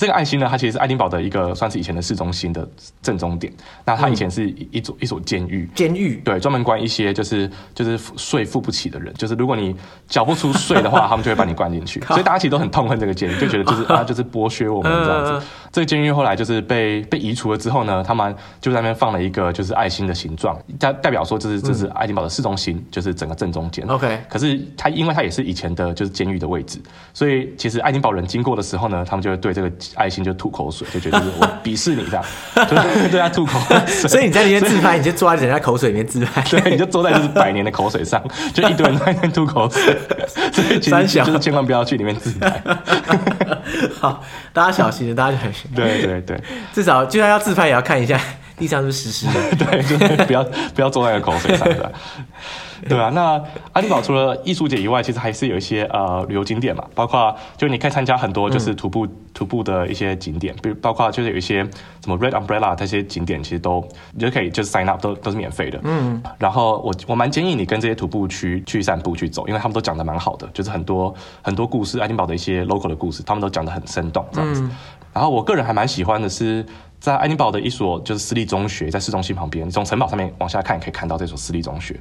[0.00, 2.66] 这个爱心呢，它其实是爱丁堡的一个算是以前的市中心的
[3.02, 3.52] 正中点。
[3.84, 9.76] 那它以前是一一所一所监狱，监狱对，专门关一些就是就是税付不起的人，就是如果你
[10.08, 12.00] 缴不出税的话， 他们就会把你关进去。
[12.00, 15.46] 所以大家其实都很痛恨这个监狱，就觉得就是啊，就是剥削我们这样子。
[15.72, 23.86] 这个监狱后来就是被被移除了之后呢，他们就在那边放了一个就是爱心的形状，代代表说这是这是爱丁堡的市中心，就是整个正中间。
[23.86, 26.80] OK，可是它因为它也是以前的就是监狱的位置，
[27.14, 29.70] 所以其实爱丁堡人经过的时候呢，他们就会对这个。
[29.94, 34.08] 爱心就吐口水，就觉得是我 鄙视你这样，就是对他吐口水。
[34.08, 36.42] 所以你在里面自拍，你就坐在人家口水里面自拍。
[36.42, 39.96] 对，你就坐在就是百年的口水上，就一堆人在那边吐口水。
[40.52, 42.62] 所以其实就是千万不要去里面自拍。
[44.00, 45.70] 好，大家小心，大家小心。
[45.74, 46.40] 对对对，
[46.72, 48.18] 至少就算要自拍，也要看一下
[48.58, 49.56] 地上是不是湿湿的。
[49.66, 50.42] 对，就是不要
[50.74, 51.66] 不要坐在口水上
[52.82, 52.88] 的。
[52.90, 61.62] 对啊，那爱丁堡除了艺术节以外，其实还是有一些呃旅游景点嘛，包括就你可以参加很多就是徒步、嗯、徒步的一些景点，比如包括就是有一些
[62.02, 65.80] 什么 Red Umbrella 这些景点，其实都你就可以就是 sign up 都都是免费的。
[65.84, 74.62] 嗯，然后我我蛮建议你跟这些徒步区去散步去走，因为他们都讲的蛮好的，就是很多很多故事，爱丁堡的一些 local 的故事，他们都讲的很生动这样子。
[74.62, 74.70] 嗯、
[75.12, 76.64] 然后我个人还蛮喜欢的是。
[77.00, 81.98] 在爱丁堡的一所就是私立中学，在市中心旁边，从城堡上面往下看，可以看到这所私立中学。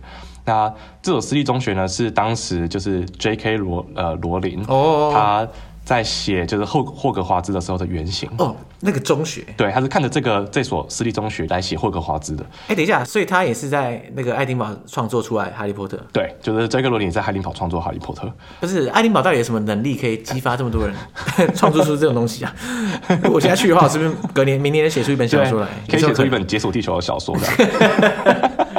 [0.50, 3.58] 那这所私立中学呢，是当时就是 J.K.
[3.58, 5.47] 罗呃罗琳哦，他。
[5.86, 12.45] 在写就是霍霍格华兹的时候的原型哦，那个中学对，他是看着这个这所私立中学来写霍格华兹的。
[12.68, 15.97] 哎，等一下，所以他也是在那个爱丁堡创作出来哈利波特。
[16.14, 16.88] 对，就是 J.K.
[16.89, 18.32] 罗琳在爱丁堡创作哈利波特。
[18.60, 20.95] 不是爱丁堡到底有什么能力可以激发这么多人
[21.56, 22.54] 创作出这种东西啊？
[23.34, 28.79] 我现在去的话，我是不是隔年明年写出一本小说来，可以写出一本解锁地球的小说的？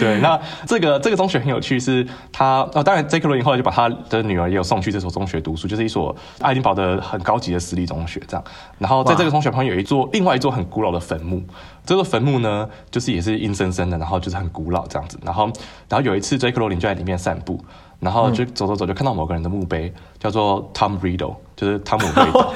[0.00, 8.44] 对，那这个这个中学很有趣，是他哦，当然，杰克罗琳后来就把他的女儿也有送去这所中学读书，就是一所爱丁堡的很高级的私立中学，这样。
[8.78, 11.42] 然后在这个中学旁边有一座另外一座很古老的坟墓，
[11.84, 15.18] 这座坟墓呢，就是也是阴森森的，然后就是很古老这样子。
[15.24, 15.44] 然后，
[15.88, 17.62] 然后有一次，杰克罗琳就在里面散步。
[18.04, 19.90] 然后就走走走，就看到某个人的墓碑，
[20.20, 22.54] 叫做 Tom Riddle，就是汤姆 瑞斗。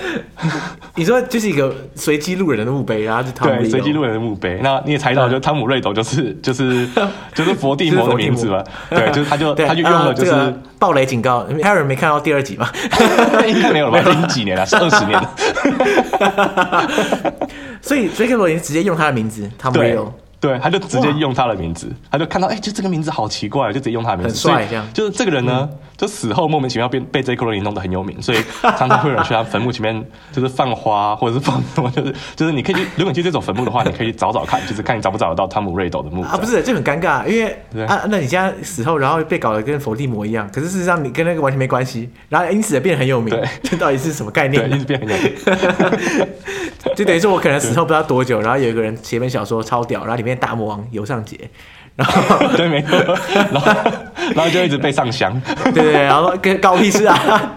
[0.94, 4.60] 你说就是一个随机路人的墓碑，然后就对随机路人的墓碑。
[4.62, 6.86] 那你也猜到，就汤姆瑞斗就是就是
[7.34, 8.62] 就是伏地魔的名字嘛？
[8.90, 11.44] 对，就是他就他就用了就是暴雷警告。
[11.62, 12.68] ，Harry 没看到第二集吗？
[13.48, 14.10] 应该没有了吧？
[14.10, 15.34] 已经几年了，是二十年了。
[17.80, 18.08] 所以
[18.46, 20.10] 琳直接用他的名字 Tom Riddle。
[20.40, 24.48] 对，他就直接用他的名字，他就看到，哎，就这个名字好奇怪，就直接用他的名字。
[24.48, 24.86] 很帅，这样。
[24.94, 27.44] 就是这个人呢，嗯、就死后莫名其妙被被 J.K.
[27.44, 36.22] 罗琳弄得很有名，所以常常会有人去他坟墓前面，就是放花或者是放什么，就是就是你可以去，如果你去这种坟墓的话，你可以找找看， 就是看你找不找得到汤姆瑞斗的墓。
[36.22, 44.70] 啊，不是，就很尴尬，因为啊，那你现在死后，然后被搞得跟伏地魔一样，可是事实上你跟那个完全没关系，然后因此变得很有名，对，这到底是什么概念？
[44.70, 45.36] 因此变很有名，
[46.94, 51.08] 就等于说我可能死后不知道多久，然后有一个人写本小说超屌，然后里面大魔王游。
[51.08, 51.38] 上节，
[51.96, 52.94] 然后 对，没错，
[53.50, 53.72] 然后
[54.34, 55.40] 然后就一直被上香，
[55.72, 57.56] 对对，然后跟高屁事啊，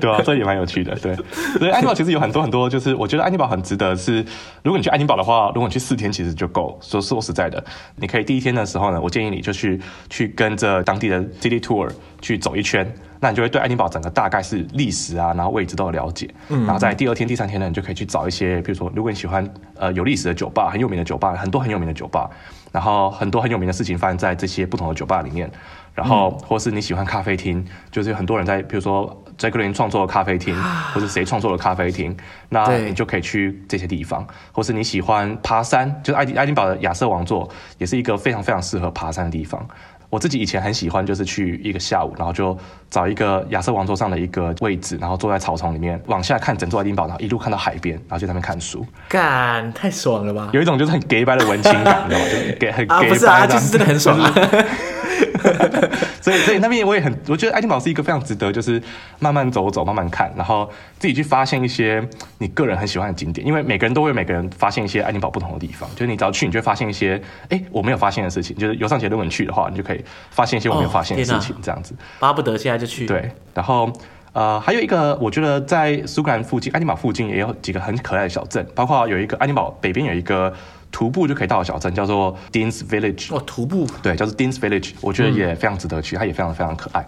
[0.00, 1.16] 对啊，这也蛮有趣的，对，
[1.58, 4.24] 所以爱丁堡其实有很多很多，就是我觉得爱丁堡很值得是，
[4.62, 7.64] 如果你去爱丁堡的话，如果你去四天其实就够，说说实在的，
[7.96, 11.90] 你可以第一天的时候呢，我建议你就去去跟着当地的 city tour
[12.22, 12.88] 去走一圈。
[13.20, 16.32] 那你就会对爱丁堡整个大概是历史啊，然后位置都有了解。
[16.48, 22.28] 嗯，然后在第二天、第三天呢，你就可以去找一些，比如说，如果你喜欢呃有历史的酒吧，很有名的酒吧，很多很有名的酒吧，
[22.72, 25.50] 然后很多很有名的事情发生在这些不同的酒吧里面。
[25.94, 30.54] 然后，或是你喜欢咖啡厅，就是有很多人在，比如说杰克罗琳创作的咖啡厅，
[30.92, 32.14] 或是谁创作的咖啡厅，
[32.50, 34.26] 那你就可以去这些地方。
[34.52, 37.48] 或是你喜欢爬山，就是爱丁爱丁堡的亚瑟王座，
[37.78, 39.66] 也是一个非常非常适合爬山的地方。
[40.10, 42.56] 我自己以前很喜欢，就是去一个下午，然后就
[42.90, 48.86] 找一个亚瑟王座上的一个位置，然后坐在草丛里面往下看整座爱丁堡，然后一路看到海边，然后就在那边看书。
[49.08, 50.48] 干，太爽了吧！
[50.52, 52.26] 有一种就是很 gay 白的文青感，你知道吗？
[52.30, 54.32] 就给很 gay 掰啊，不是啊，就是真的很爽啊。
[56.20, 58.82] 所以，所以那边我也很，我觉得爱丁堡是一个非常值得，就是
[59.18, 60.68] 慢慢走走，慢慢看，然后
[60.98, 62.02] 自己去发现一些
[62.38, 63.46] 你个人很喜欢的景点。
[63.46, 68.56] 因为每个人都会每个人发现一些爱丁堡不同的地方，就是你只要去，你就会发现一些，哎，我没有发现的事情。
[68.56, 71.94] 就是游上杰，如果你去的话，你就可以发现一些我没有发现的事情，这样子。
[72.18, 73.06] 巴不得现在就去。
[73.06, 73.92] 对，然后
[74.32, 80.52] 呃，还有一个，我觉得在苏格兰附近，爱丁堡附近也有几个很可爱的小镇，包括有一个爱丁堡北边有一个。
[80.90, 83.34] 徒步就可以到的小镇叫做 Dean's Village。
[83.34, 87.06] 哦，徒步对，叫做 Dean's Village，我觉得也非常值得去，嗯、它也非常非常可爱。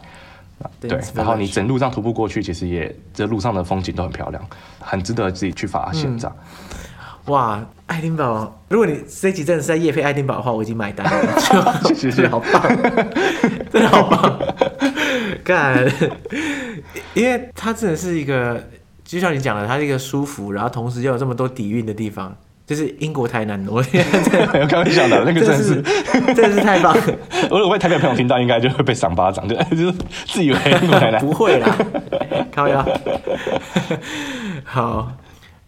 [0.80, 4.44] 对然后你整路上徒步过去，其实也这路上的风景都很漂亮，
[4.80, 6.36] 很值得自己去发现这样。
[7.26, 12.42] 嗯、哇，爱丁堡，如果你这集真的是在夜配爱丁堡的话，我已经买单了， 谢谢， 棒，
[13.70, 14.40] 真的好棒，
[15.44, 15.86] 干，
[17.14, 18.60] 因为它真的是一个，
[19.04, 22.36] 就像你讲的，它是一个舒服，然后同时又有这么多底蕴的地方，
[22.68, 23.66] 就是英国台南。
[23.66, 25.82] 我开玩笑的，那个真的是，
[26.34, 27.02] 真的是太棒了。
[27.50, 29.94] 我我台北朋友听到，应该就会被赏巴掌，就就是
[30.26, 31.18] 自以为英国台南。
[31.24, 31.74] 不会啦，
[32.52, 32.86] 靠腰。
[34.64, 35.10] 好。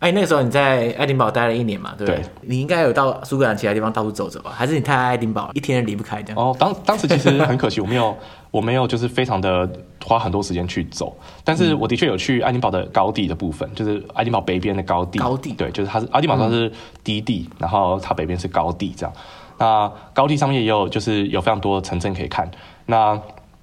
[0.01, 2.23] 哎，那个时候你在爱丁堡待了一年嘛，对不对？
[2.23, 4.51] 对，你应该有到苏格兰其他地方到处走走吧？
[4.53, 6.43] 还是你太爱爱丁堡，一天离不开这样？
[6.43, 8.17] 哦，当当时其实很可惜，我没有，
[8.51, 9.71] 我没有就是非常的
[10.03, 15.19] 花很多时间去走，但是我的确有去爱丁堡的高地的部分，就是爱丁堡北边的高地。
[15.19, 16.73] 高地，对，就是它是爱丁堡算是
[17.05, 19.15] 低地，嗯、然后它北边是高地这样。
[19.59, 22.51] 那高地上面也有就是有非常多的城镇可以看。
[22.87, 23.21] 那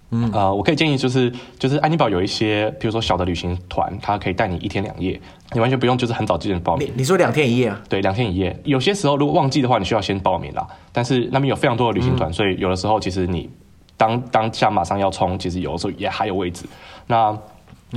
[0.09, 5.19] 嗯呃，我可以建议就是就是安妮堡有一些，比如说小的旅行团，它可以带你一天两夜，
[5.53, 6.87] 你完全不用就是很早之前报名。
[6.87, 7.81] 你你说两天一夜啊？
[7.89, 8.57] 对，两天一夜。
[8.63, 10.65] 有些时候如果旺季的话，你需要先报名啦。
[10.93, 13.49] 但是那边有非常多的旅行团，嗯、所以有的时候其实你
[13.97, 16.65] 当当下马上要冲，其实有的时候也还有位置。
[17.07, 17.37] 那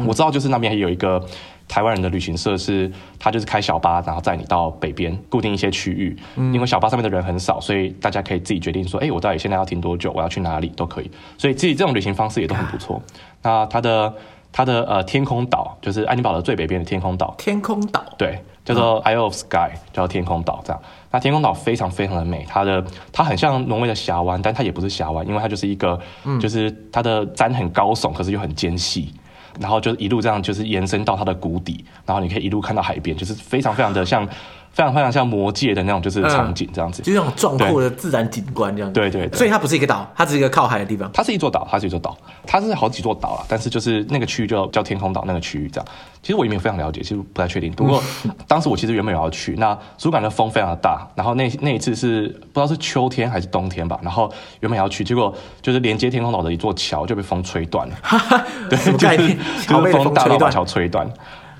[0.06, 1.24] 我知道就是那边还有一个。
[1.70, 11.08] 台湾人的旅行社是，他就是开小巴，然后载你到北边固定一些区域，嗯，因为小巴上面的人很少，所以大家可以自己决定说，哎、欸，我到底现在要停多久，我要去哪里都可以。
[11.38, 13.00] 所以自己这种旅行方式也都很不错。
[13.42, 14.12] 那它的
[14.50, 17.32] 它的呃天空岛，就是爱丁堡的最北边的天空岛。
[17.38, 20.82] 天空岛，对，叫做 Isle of Skye，叫做天空岛这样。
[21.12, 29.14] 那天空岛非常非常的美，它的它很像挪威的峡湾，但它也不是峡湾，因为它就是一个，嗯、就是它的山很高耸，可是又很尖细。
[29.60, 34.26] 然后就一路这样，就是延伸到它的谷底，然后你可以一路看到海边，就是非常非常的像。
[34.72, 38.94] 非常非常像魔界的那种就是场景这样子，嗯、就是那种壮阔的自然景观这样子。
[38.94, 41.10] 对对，对，所以它不是一个岛，它只是一个靠海的地方。
[41.12, 42.16] 它是一座岛，它是一座岛，
[42.46, 43.44] 它是好几座岛啊。
[43.48, 45.88] 但是就是那个区域就叫天空岛那个区域这样。
[46.22, 47.72] 其实我也没有非常了解，其实不太确定。
[47.72, 48.02] 不过
[48.46, 57.94] 当时我其实原本有要去，那苏格兰的风非常的大，然后那那一次是不知道是秋天还是冬天吧，然后原本要去，结果就是连接天空岛的一座桥就被风吹断了。
[58.02, 59.34] 哈哈，对，就是
[59.66, 61.08] 就是风大到把桥吹断。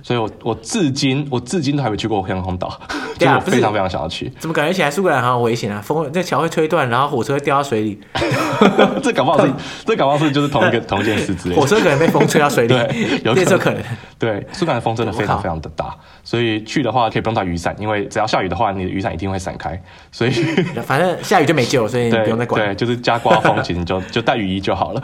[0.02, 2.80] 所以我，我我至今我至今都还没去过天空岛，
[3.18, 4.30] 就我非常非常想要去。
[4.38, 5.80] 怎么感觉起来苏格兰好像危险啊？
[5.80, 8.00] 风，这桥会吹断，然后火车会掉到水里。
[9.02, 9.52] 这搞不好是，
[9.86, 11.56] 这搞不好是就是同一个同一件事之类。
[11.56, 13.82] 火车可能被风吹到水里，对，有这可能。
[14.18, 19.80] 对，苏格兰风真的非常非常的大，所以去的话可以不用带雨伞，因为只要下雨的话，你的雨伞一定会散开。
[20.12, 20.30] 所以
[20.84, 22.64] 反正下雨就没救，所以你不用再管。
[22.64, 25.02] 对，就是加刮风，其实你就就带雨衣就好了。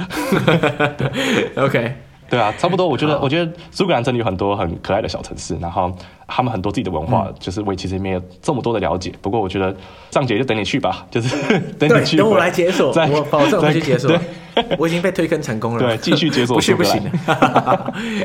[1.56, 1.94] OK。
[2.28, 2.86] 对啊， 差不多。
[2.86, 5.90] 我觉得，我觉得苏格兰真的有很多很可爱的小城市，然后
[6.26, 9.12] 他们很多自己的文化，嗯、就是我其实没有这么多的了解。
[9.22, 9.74] 不过我觉得
[10.10, 14.10] 上节就等你去吧， 就是等你去，等我来解锁，我保证我去解锁。
[14.78, 17.02] 我已经被推坑成功了，对，继续解锁，不去不行。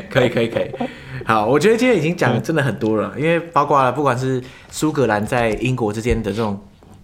[0.08, 0.70] 可以可以可以，
[1.26, 6.58] 好，我觉得今天已经讲的真的很多了，嗯、因为包括了不管是苏格兰在英国之间的这种。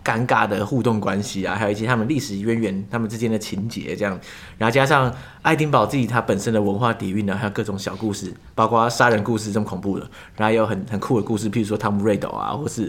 [0.09, 4.18] 尴尬的互动关系啊，还有一些他们历史渊源、他们之间的情节这样，
[4.56, 12.88] 然后加上爱丁堡自己它本身的文化底蕴呢，还有各种小故事，包括杀人故事这么恐怖的，然后也有很很酷的故事，譬如说汤姆瑞斗啊，或是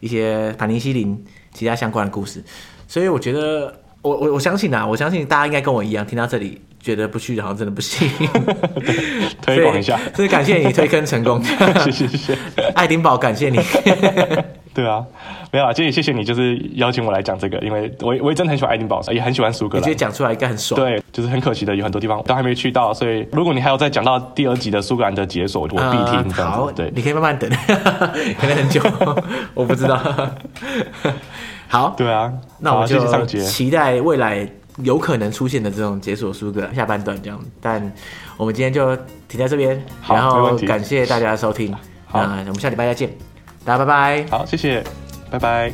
[0.00, 2.42] 一些盘尼西林其他相关的故事。
[2.88, 8.08] 所以我觉得，我我我相信啊，我相信大家应该跟我一样，听到这里觉得不去，好像真的不行。
[9.42, 11.42] 推广一下，所以感谢你推坑成功，
[11.84, 12.38] 谢谢谢谢，
[12.74, 13.58] 爱丁堡感谢你。
[14.76, 15.04] 对啊，
[15.52, 19.82] 没有啊，今天也谢谢你，就是邀请我来讲这个，因为我我也真的很喜欢爱丁堡，也很喜欢苏格兰。
[19.82, 20.80] 你觉得讲出来应该很爽。
[20.80, 25.76] 对，就是很可惜的，有很多地方都还没去到，所以如果你还有再讲到第二集的苏格兰的解锁，我必
[26.10, 26.30] 听。
[26.32, 27.48] 好，对，你可以慢慢等，
[28.38, 28.82] 可能很久，
[29.54, 29.96] 我不知道。
[31.68, 34.48] 好，对啊，那我们就期待未来
[34.78, 37.40] 有可能出现的这种解锁苏格兰下半段这样。
[37.60, 37.80] 但
[38.36, 38.96] 我们今天就
[39.28, 41.72] 停在这边，然后感谢大家的收听，
[42.12, 43.33] 那我们下礼拜再见。
[43.64, 44.26] 大家拜拜。
[44.30, 44.84] 好，谢谢，
[45.30, 45.72] 拜拜。